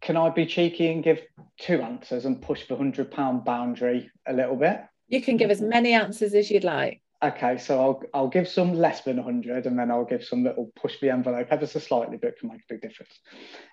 can 0.00 0.16
I 0.16 0.30
be 0.30 0.46
cheeky 0.46 0.90
and 0.92 1.02
give 1.02 1.20
two 1.58 1.82
answers 1.82 2.24
and 2.24 2.40
push 2.40 2.66
the 2.68 2.76
hundred 2.76 3.10
pound 3.10 3.44
boundary 3.44 4.10
a 4.26 4.32
little 4.32 4.56
bit? 4.56 4.80
You 5.08 5.22
can 5.22 5.36
give 5.36 5.50
as 5.50 5.60
many 5.60 5.92
answers 5.94 6.34
as 6.34 6.50
you'd 6.50 6.64
like. 6.64 7.02
Okay, 7.22 7.58
so 7.58 7.80
I'll 7.80 8.02
I'll 8.14 8.28
give 8.28 8.46
some 8.46 8.74
less 8.74 9.00
than 9.02 9.16
100 9.16 9.66
and 9.66 9.76
then 9.76 9.90
I'll 9.90 10.04
give 10.04 10.24
some 10.24 10.44
that 10.44 10.56
will 10.56 10.70
push 10.76 11.00
the 11.00 11.10
envelope 11.10 11.48
ever 11.50 11.66
so 11.66 11.80
slightly, 11.80 12.16
but 12.16 12.38
can 12.38 12.48
make 12.48 12.60
a 12.60 12.74
big 12.74 12.82
difference. 12.82 13.12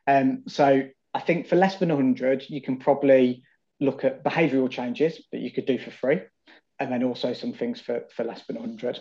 Um, 0.08 0.44
so 0.48 0.84
I 1.13 1.20
think 1.20 1.48
for 1.48 1.56
less 1.56 1.76
than 1.76 1.89
100, 1.89 2.50
you 2.50 2.62
can 2.62 2.78
probably 2.78 3.44
look 3.80 4.04
at 4.04 4.24
behavioural 4.24 4.70
changes 4.70 5.22
that 5.32 5.41
you 5.41 5.52
could 5.52 5.65
do 5.65 5.78
for 5.78 5.91
free, 5.91 6.22
and 6.80 6.91
then 6.91 7.04
also 7.04 7.34
some 7.34 7.54
things 7.54 7.80
for, 7.80 8.04
for 8.15 8.24
less 8.24 8.46
than 8.48 8.56
100. 8.56 9.00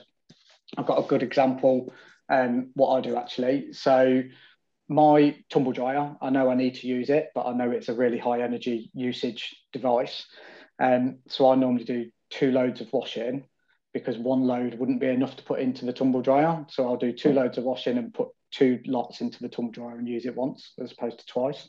I've 0.77 0.87
got 0.87 1.05
a 1.05 1.07
good 1.07 1.23
example 1.23 1.93
um, 2.29 2.71
what 2.75 2.97
I 2.97 3.01
do 3.01 3.17
actually. 3.17 3.73
So 3.73 4.23
my 4.89 5.37
tumble 5.51 5.73
dryer, 5.73 6.17
I 6.21 6.31
know 6.31 6.51
I 6.51 6.55
need 6.55 6.75
to 6.77 6.87
use 6.87 7.11
it, 7.11 7.31
but 7.35 7.47
I 7.47 7.53
know 7.53 7.71
it's 7.71 7.89
a 7.89 7.95
really 7.95 8.19
high 8.19 8.43
energy 8.43 8.91
usage 8.95 9.57
device. 9.73 10.27
Um, 10.79 11.19
so 11.29 11.51
I 11.51 11.55
normally 11.55 11.85
do 11.85 12.11
two 12.31 12.51
loads 12.51 12.81
of 12.81 12.93
washing 12.93 13.45
because 13.93 14.19
one 14.19 14.43
load 14.43 14.75
wouldn't 14.75 15.01
be 15.01 15.09
enough 15.09 15.37
to 15.37 15.45
put 15.45 15.61
into 15.61 15.85
the 15.85 15.93
tumble 15.93 16.21
dryer. 16.21 16.67
So 16.69 16.87
I'll 16.87 16.97
do 16.97 17.13
two 17.13 17.33
loads 17.33 17.59
of 17.59 17.65
washing 17.65 17.97
and 17.97 18.13
put 18.13 18.29
two 18.51 18.81
lots 18.87 19.21
into 19.21 19.41
the 19.41 19.49
tumble 19.49 19.73
dryer 19.73 19.97
and 19.97 20.09
use 20.09 20.27
it 20.27 20.37
once 20.37 20.73
as 20.83 20.93
opposed 20.93 21.21
to 21.21 21.27
twice. 21.27 21.69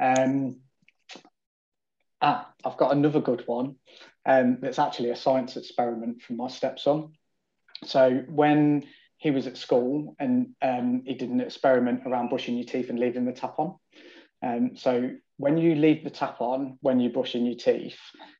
Um, 0.00 0.60
ah, 2.20 2.50
I've 2.64 2.76
got 2.76 2.92
another 2.92 3.20
good 3.20 3.44
one. 3.46 3.76
Um, 4.24 4.58
that's 4.60 4.78
actually 4.78 5.10
a 5.10 5.16
science 5.16 5.56
experiment 5.56 6.22
from 6.22 6.38
my 6.38 6.48
stepson. 6.48 7.12
So 7.84 8.22
when 8.28 8.84
he 9.18 9.30
was 9.30 9.46
at 9.46 9.56
school 9.56 10.14
and 10.18 10.50
um, 10.62 11.02
he 11.06 11.14
did 11.14 11.30
an 11.30 11.40
experiment 11.40 12.02
around 12.06 12.28
brushing 12.28 12.56
your 12.56 12.66
teeth 12.66 12.90
and 12.90 12.98
leaving 12.98 13.24
the 13.24 13.32
tap 13.32 13.58
on. 13.58 13.76
Um, 14.42 14.76
so 14.76 15.10
when 15.38 15.58
you 15.58 15.74
leave 15.74 16.04
the 16.04 16.10
tap 16.10 16.40
on 16.40 16.78
when 16.80 17.00
you're 17.00 17.12
brushing 17.12 17.46
your 17.46 17.56
teeth, 17.56 17.98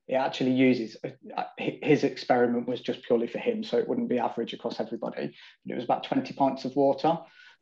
it 0.09 0.15
actually 0.15 0.53
uses 0.53 0.97
uh, 1.05 1.43
his 1.59 2.05
experiment 2.05 2.69
was 2.69 2.81
just 2.81 3.03
purely 3.03 3.27
for 3.27 3.39
him, 3.39 3.65
so 3.65 3.77
it 3.79 3.89
wouldn't 3.89 4.09
be 4.09 4.19
average 4.19 4.53
across 4.53 4.79
everybody. 4.81 5.35
But 5.65 5.73
it 5.73 5.75
was 5.75 5.85
about 5.85 6.05
20 6.05 6.33
pints 6.35 6.65
of 6.65 6.77
water, 6.77 7.19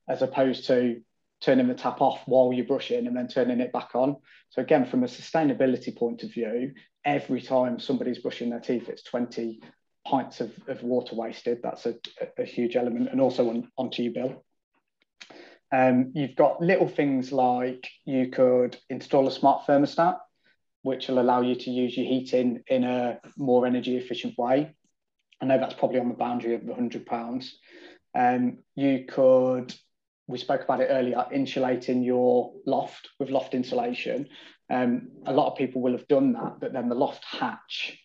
as 0.08 0.22
opposed 0.22 0.66
to 0.66 1.00
turning 1.40 1.68
the 1.68 1.74
tap 1.74 2.00
off 2.00 2.20
while 2.26 2.52
you're 2.52 2.66
brushing 2.66 3.06
and 3.06 3.16
then 3.16 3.28
turning 3.28 3.60
it 3.60 3.72
back 3.72 3.90
on. 3.94 4.16
So 4.50 4.62
again, 4.62 4.86
from 4.86 5.04
a 5.04 5.08
sustainability 5.08 5.96
point 5.96 6.22
of 6.22 6.32
view, 6.32 6.72
every 7.04 7.42
time 7.42 7.78
somebody's 7.78 8.18
brushing 8.18 8.50
their 8.50 8.60
teeth, 8.60 8.88
it's 8.88 9.02
20 9.02 9.60
pints 10.06 10.40
of, 10.40 10.52
of 10.68 10.82
water 10.82 11.14
wasted. 11.14 11.60
That's 11.62 11.86
a, 11.86 11.94
a 12.38 12.44
huge 12.44 12.76
element, 12.76 13.08
and 13.10 13.20
also 13.20 13.48
on, 13.50 13.70
onto 13.76 14.02
your 14.02 14.12
bill. 14.12 14.44
Um, 15.72 16.12
you've 16.14 16.36
got 16.36 16.60
little 16.60 16.88
things 16.88 17.32
like 17.32 17.88
you 18.04 18.28
could 18.28 18.76
install 18.88 19.26
a 19.26 19.32
smart 19.32 19.66
thermostat, 19.66 20.18
which 20.82 21.08
will 21.08 21.20
allow 21.20 21.40
you 21.40 21.54
to 21.54 21.70
use 21.70 21.96
your 21.96 22.06
heating 22.06 22.62
in 22.68 22.84
a 22.84 23.18
more 23.36 23.66
energy 23.66 23.96
efficient 23.96 24.38
way. 24.38 24.74
I 25.40 25.46
know 25.46 25.58
that's 25.58 25.74
probably 25.74 25.98
on 25.98 26.08
the 26.08 26.14
boundary 26.14 26.54
of 26.54 26.64
the 26.64 26.74
hundred 26.74 27.06
pounds. 27.06 27.58
Um, 28.14 28.58
you 28.76 29.06
could, 29.08 29.74
we 30.28 30.38
spoke 30.38 30.62
about 30.62 30.80
it 30.80 30.88
earlier, 30.90 31.26
insulating 31.32 32.02
your 32.02 32.52
loft 32.66 33.08
with 33.18 33.30
loft 33.30 33.54
insulation. 33.54 34.28
Um, 34.70 35.08
a 35.26 35.32
lot 35.32 35.50
of 35.50 35.58
people 35.58 35.82
will 35.82 35.92
have 35.92 36.06
done 36.06 36.34
that, 36.34 36.60
but 36.60 36.72
then 36.72 36.88
the 36.88 36.94
loft 36.94 37.24
hatch 37.24 37.98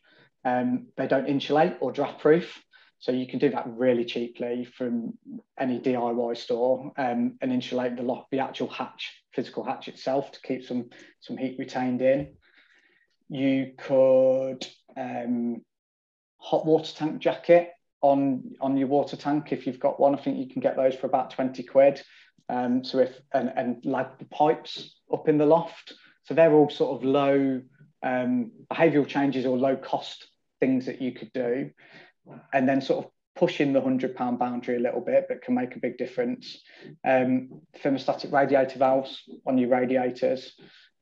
um, 0.45 0.88
they 0.97 1.08
don't 1.08 1.28
insulate 1.28 1.78
or 1.82 1.91
draft 1.91 2.19
proof. 2.19 2.62
So 2.99 3.13
you 3.13 3.28
can 3.28 3.39
do 3.39 3.49
that 3.52 3.65
really 3.65 4.04
cheaply 4.04 4.65
from 4.65 5.17
any 5.58 5.80
DIY 5.80 6.36
store 6.36 6.91
um, 6.97 7.38
and 7.41 7.54
insulate 7.54 7.95
the 7.95 8.04
lock, 8.04 8.28
the 8.30 8.39
actual 8.39 8.67
hatch, 8.67 9.23
physical 9.34 9.63
hatch 9.63 9.88
itself 9.88 10.34
to 10.34 10.41
keep 10.41 10.65
some, 10.65 10.89
some 11.21 11.38
heat 11.38 11.56
retained 11.58 12.02
in. 12.02 12.34
You 13.30 13.71
could 13.78 14.67
um, 14.97 15.62
hot 16.39 16.65
water 16.65 16.91
tank 16.93 17.19
jacket 17.19 17.71
on, 18.02 18.52
on 18.60 18.75
your 18.75 18.89
water 18.89 19.15
tank 19.15 19.54
if 19.54 19.65
you've 19.65 19.80
got 19.80 19.99
one. 19.99 20.13
I 20.13 20.21
think 20.21 20.38
you 20.38 20.49
can 20.49 20.62
get 20.62 20.75
those 20.75 20.95
for 20.95 21.08
about 21.08 21.32
20 21.32 21.63
quid. 21.63 22.02
Um, 22.49 22.84
so 22.84 22.99
if 22.99 23.17
and, 23.34 23.54
and 23.56 23.86
like 23.86 24.17
the 24.17 24.25
pipes 24.25 24.95
up 25.13 25.30
in 25.30 25.38
the 25.38 25.45
loft. 25.45 25.93
So 26.23 26.34
they're 26.34 26.54
all 26.54 26.69
sort 26.69 26.97
of 26.97 27.06
low 27.08 27.62
um, 28.03 28.51
behavioural 28.71 29.07
changes 29.07 29.45
or 29.45 29.57
low 29.57 29.75
cost 29.75 30.27
things 30.59 30.85
that 30.85 31.01
you 31.01 31.12
could 31.13 31.31
do 31.33 31.71
and 32.53 32.67
then 32.67 32.81
sort 32.81 33.05
of 33.05 33.12
pushing 33.35 33.71
the 33.71 33.81
hundred 33.81 34.15
pound 34.15 34.38
boundary 34.38 34.75
a 34.75 34.79
little 34.79 35.01
bit, 35.01 35.25
but 35.29 35.41
can 35.41 35.55
make 35.55 35.75
a 35.75 35.79
big 35.79 35.97
difference. 35.97 36.62
Um, 37.07 37.62
thermostatic 37.81 38.31
radiator 38.33 38.77
valves 38.77 39.23
on 39.47 39.57
your 39.57 39.69
radiators. 39.69 40.53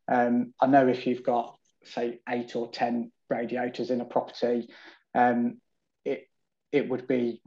Um, 0.08 0.54
I 0.62 0.68
know 0.68 0.88
if 0.88 1.08
you've 1.08 1.24
got 1.24 1.58
say 1.84 2.20
eight 2.30 2.56
or 2.56 2.70
ten 2.70 3.12
radiators 3.30 3.90
in 3.90 4.02
a 4.02 4.06
property, 4.06 4.68
um, 5.16 5.58
it 6.06 6.28
it 6.72 6.88
would 6.88 7.08
be 7.08 7.42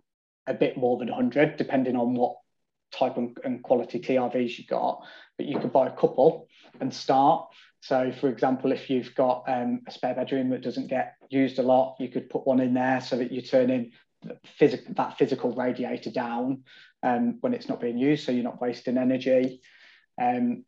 a 0.47 0.55
bit 0.55 0.77
more 0.77 0.99
than 0.99 1.09
100, 1.09 1.57
depending 1.57 1.95
on 1.95 2.15
what 2.15 2.37
type 2.93 3.17
and, 3.17 3.37
and 3.45 3.63
quality 3.63 4.01
TRVs 4.01 4.59
you 4.59 4.67
got. 4.67 5.05
But 5.37 5.47
you 5.47 5.61
could 5.61 5.73
buy 5.73 5.87
a 5.87 5.97
couple 5.97 6.49
and 6.81 6.93
start. 6.93 7.47
So, 7.81 8.13
for 8.13 8.29
example, 8.29 8.73
if 8.73 8.91
you've 8.91 9.15
got 9.15 9.45
um, 9.49 9.81
a 9.87 9.91
spare 9.91 10.15
bedroom 10.15 10.51
that 10.51 10.63
doesn't 10.63 10.89
get 10.89 11.15
used 11.31 11.59
a 11.59 11.63
lot, 11.63 11.97
you 11.99 12.09
could 12.09 12.29
put 12.29 12.47
one 12.47 12.61
in 12.61 12.75
there 12.75 13.01
so 13.01 13.17
that 13.17 13.33
you're 13.33 13.43
turning 13.43 13.93
phys- 14.61 14.95
that 14.97 15.19
physical 15.19 15.55
radiator 15.55 16.11
down 16.11 16.65
um, 17.03 17.39
when 17.41 17.55
it's 17.55 17.69
not 17.69 17.81
being 17.81 17.99
used, 17.99 18.25
so 18.25 18.33
you're 18.33 18.45
not 18.45 18.61
wasting 18.61 18.99
energy. 18.99 19.61
Um, 20.21 20.65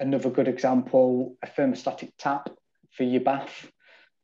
another 0.00 0.30
good 0.30 0.48
example, 0.48 1.36
a 1.42 1.46
thermostatic 1.46 2.12
tap 2.18 2.50
for 2.90 3.04
your 3.04 3.20
bath. 3.20 3.70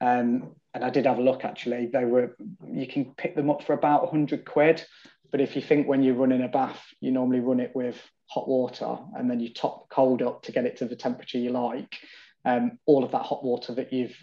Um, 0.00 0.54
and 0.74 0.84
I 0.84 0.90
did 0.90 1.06
have 1.06 1.18
a 1.18 1.22
look 1.22 1.44
actually. 1.44 1.86
They 1.86 2.04
were 2.04 2.36
you 2.70 2.86
can 2.86 3.14
pick 3.16 3.34
them 3.34 3.50
up 3.50 3.62
for 3.62 3.72
about 3.72 4.02
100 4.02 4.44
quid. 4.44 4.84
But 5.30 5.40
if 5.40 5.56
you 5.56 5.62
think 5.62 5.86
when 5.86 6.02
you're 6.02 6.14
running 6.14 6.42
a 6.42 6.48
bath, 6.48 6.82
you 7.00 7.10
normally 7.10 7.40
run 7.40 7.60
it 7.60 7.72
with 7.74 8.00
hot 8.28 8.48
water 8.48 8.96
and 9.16 9.30
then 9.30 9.40
you 9.40 9.52
top 9.52 9.88
cold 9.88 10.22
up 10.22 10.42
to 10.42 10.52
get 10.52 10.66
it 10.66 10.76
to 10.78 10.84
the 10.84 10.96
temperature 10.96 11.38
you 11.38 11.50
like. 11.50 11.98
Um, 12.44 12.78
all 12.86 13.04
of 13.04 13.12
that 13.12 13.22
hot 13.22 13.44
water 13.44 13.74
that 13.74 13.92
you've 13.92 14.16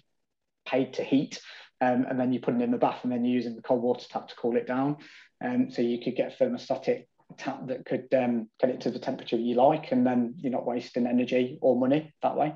paid 0.66 0.94
to 0.94 1.04
heat, 1.04 1.42
um, 1.82 2.06
and 2.10 2.20
then 2.20 2.32
you 2.32 2.40
put 2.40 2.56
it 2.56 2.62
in 2.62 2.72
the 2.72 2.78
bath 2.78 3.00
and 3.04 3.12
then 3.12 3.26
you're 3.26 3.36
using 3.36 3.56
the 3.56 3.62
cold 3.62 3.82
water 3.82 4.06
tap 4.10 4.28
to 4.30 4.36
cool 4.36 4.56
it 4.56 4.68
down. 4.68 4.98
Um, 5.44 5.70
so 5.70 5.82
you 5.82 6.02
could 6.02 6.16
get 6.16 6.34
a 6.34 6.44
thermostatic 6.44 7.08
tap 7.38 7.68
that 7.68 7.86
could 7.86 8.08
um, 8.14 8.50
get 8.60 8.70
it 8.70 8.82
to 8.82 8.92
the 8.92 9.00
temperature 9.00 9.36
you 9.36 9.56
like, 9.56 9.92
and 9.92 10.06
then 10.06 10.36
you're 10.38 10.52
not 10.52 10.66
wasting 10.66 11.08
energy 11.08 11.58
or 11.62 11.76
money 11.76 12.14
that 12.22 12.38
way. 12.38 12.54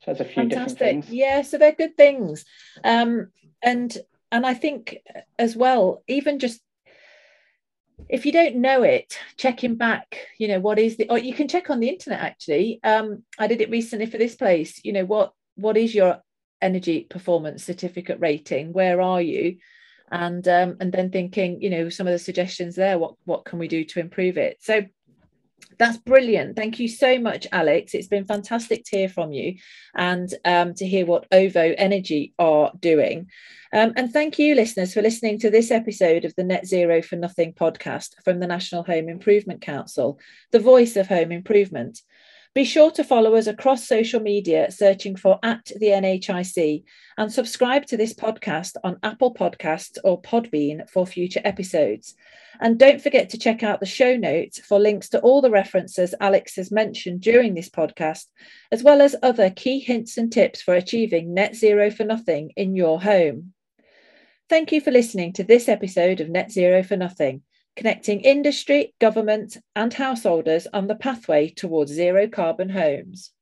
So 0.00 0.12
there's 0.12 0.20
a 0.20 0.24
few 0.24 0.48
Fantastic. 0.48 0.78
different 0.78 0.78
things. 0.78 1.10
Yeah, 1.10 1.42
so 1.42 1.58
they're 1.58 1.72
good 1.72 1.96
things. 1.96 2.44
Um, 2.84 3.30
and 3.62 3.96
and 4.32 4.46
I 4.46 4.54
think 4.54 4.98
as 5.38 5.56
well, 5.56 6.02
even 6.06 6.38
just 6.38 6.60
if 8.10 8.26
you 8.26 8.32
don't 8.32 8.56
know 8.56 8.82
it, 8.82 9.18
checking 9.36 9.76
back, 9.76 10.26
you 10.38 10.48
know, 10.48 10.60
what 10.60 10.78
is 10.78 10.96
the 10.96 11.08
or 11.08 11.18
you 11.18 11.32
can 11.32 11.48
check 11.48 11.70
on 11.70 11.80
the 11.80 11.88
internet 11.88 12.20
actually. 12.20 12.80
Um, 12.82 13.22
I 13.38 13.46
did 13.46 13.60
it 13.60 13.70
recently 13.70 14.06
for 14.06 14.18
this 14.18 14.34
place, 14.34 14.80
you 14.84 14.92
know, 14.92 15.04
what 15.04 15.32
what 15.54 15.76
is 15.76 15.94
your 15.94 16.20
energy 16.60 17.06
performance 17.08 17.64
certificate 17.64 18.18
rating? 18.20 18.72
Where 18.72 19.00
are 19.00 19.22
you? 19.22 19.58
And 20.10 20.46
um, 20.48 20.76
and 20.80 20.92
then 20.92 21.10
thinking, 21.10 21.62
you 21.62 21.70
know, 21.70 21.88
some 21.88 22.08
of 22.08 22.12
the 22.12 22.18
suggestions 22.18 22.74
there, 22.74 22.98
what 22.98 23.14
what 23.24 23.44
can 23.44 23.60
we 23.60 23.68
do 23.68 23.84
to 23.84 24.00
improve 24.00 24.36
it? 24.36 24.58
So 24.60 24.84
that's 25.80 25.96
brilliant. 25.96 26.56
Thank 26.56 26.78
you 26.78 26.88
so 26.88 27.18
much, 27.18 27.46
Alex. 27.52 27.94
It's 27.94 28.06
been 28.06 28.26
fantastic 28.26 28.84
to 28.84 28.98
hear 28.98 29.08
from 29.08 29.32
you 29.32 29.54
and 29.94 30.32
um, 30.44 30.74
to 30.74 30.86
hear 30.86 31.06
what 31.06 31.26
OVO 31.32 31.74
Energy 31.78 32.34
are 32.38 32.70
doing. 32.78 33.30
Um, 33.72 33.94
and 33.96 34.12
thank 34.12 34.38
you, 34.38 34.54
listeners, 34.54 34.92
for 34.92 35.00
listening 35.00 35.38
to 35.38 35.48
this 35.48 35.70
episode 35.70 36.26
of 36.26 36.34
the 36.36 36.44
Net 36.44 36.66
Zero 36.66 37.00
for 37.00 37.16
Nothing 37.16 37.54
podcast 37.54 38.22
from 38.22 38.40
the 38.40 38.46
National 38.46 38.82
Home 38.82 39.08
Improvement 39.08 39.62
Council, 39.62 40.18
the 40.50 40.60
voice 40.60 40.96
of 40.96 41.06
home 41.06 41.32
improvement. 41.32 42.02
Be 42.52 42.64
sure 42.64 42.90
to 42.92 43.04
follow 43.04 43.36
us 43.36 43.46
across 43.46 43.86
social 43.86 44.18
media, 44.18 44.72
searching 44.72 45.14
for 45.14 45.38
at 45.44 45.66
the 45.66 45.86
NHIC, 45.86 46.82
and 47.16 47.32
subscribe 47.32 47.86
to 47.86 47.96
this 47.96 48.12
podcast 48.12 48.74
on 48.82 48.98
Apple 49.04 49.32
Podcasts 49.32 49.98
or 50.02 50.20
Podbean 50.20 50.90
for 50.90 51.06
future 51.06 51.40
episodes. 51.44 52.16
And 52.60 52.76
don't 52.76 53.00
forget 53.00 53.30
to 53.30 53.38
check 53.38 53.62
out 53.62 53.78
the 53.78 53.86
show 53.86 54.16
notes 54.16 54.58
for 54.58 54.80
links 54.80 55.08
to 55.10 55.20
all 55.20 55.40
the 55.40 55.50
references 55.50 56.12
Alex 56.20 56.56
has 56.56 56.72
mentioned 56.72 57.20
during 57.20 57.54
this 57.54 57.70
podcast, 57.70 58.26
as 58.72 58.82
well 58.82 59.00
as 59.00 59.14
other 59.22 59.50
key 59.50 59.78
hints 59.78 60.18
and 60.18 60.32
tips 60.32 60.60
for 60.60 60.74
achieving 60.74 61.32
net 61.32 61.54
zero 61.54 61.88
for 61.88 62.02
nothing 62.02 62.50
in 62.56 62.74
your 62.74 63.00
home. 63.00 63.52
Thank 64.48 64.72
you 64.72 64.80
for 64.80 64.90
listening 64.90 65.34
to 65.34 65.44
this 65.44 65.68
episode 65.68 66.20
of 66.20 66.28
Net 66.28 66.50
Zero 66.50 66.82
for 66.82 66.96
Nothing 66.96 67.42
connecting 67.76 68.20
industry, 68.20 68.94
government, 69.00 69.56
and 69.74 69.92
householders 69.94 70.66
on 70.72 70.86
the 70.86 70.94
pathway 70.94 71.48
towards 71.48 71.92
zero 71.92 72.28
carbon 72.28 72.68
homes. 72.68 73.32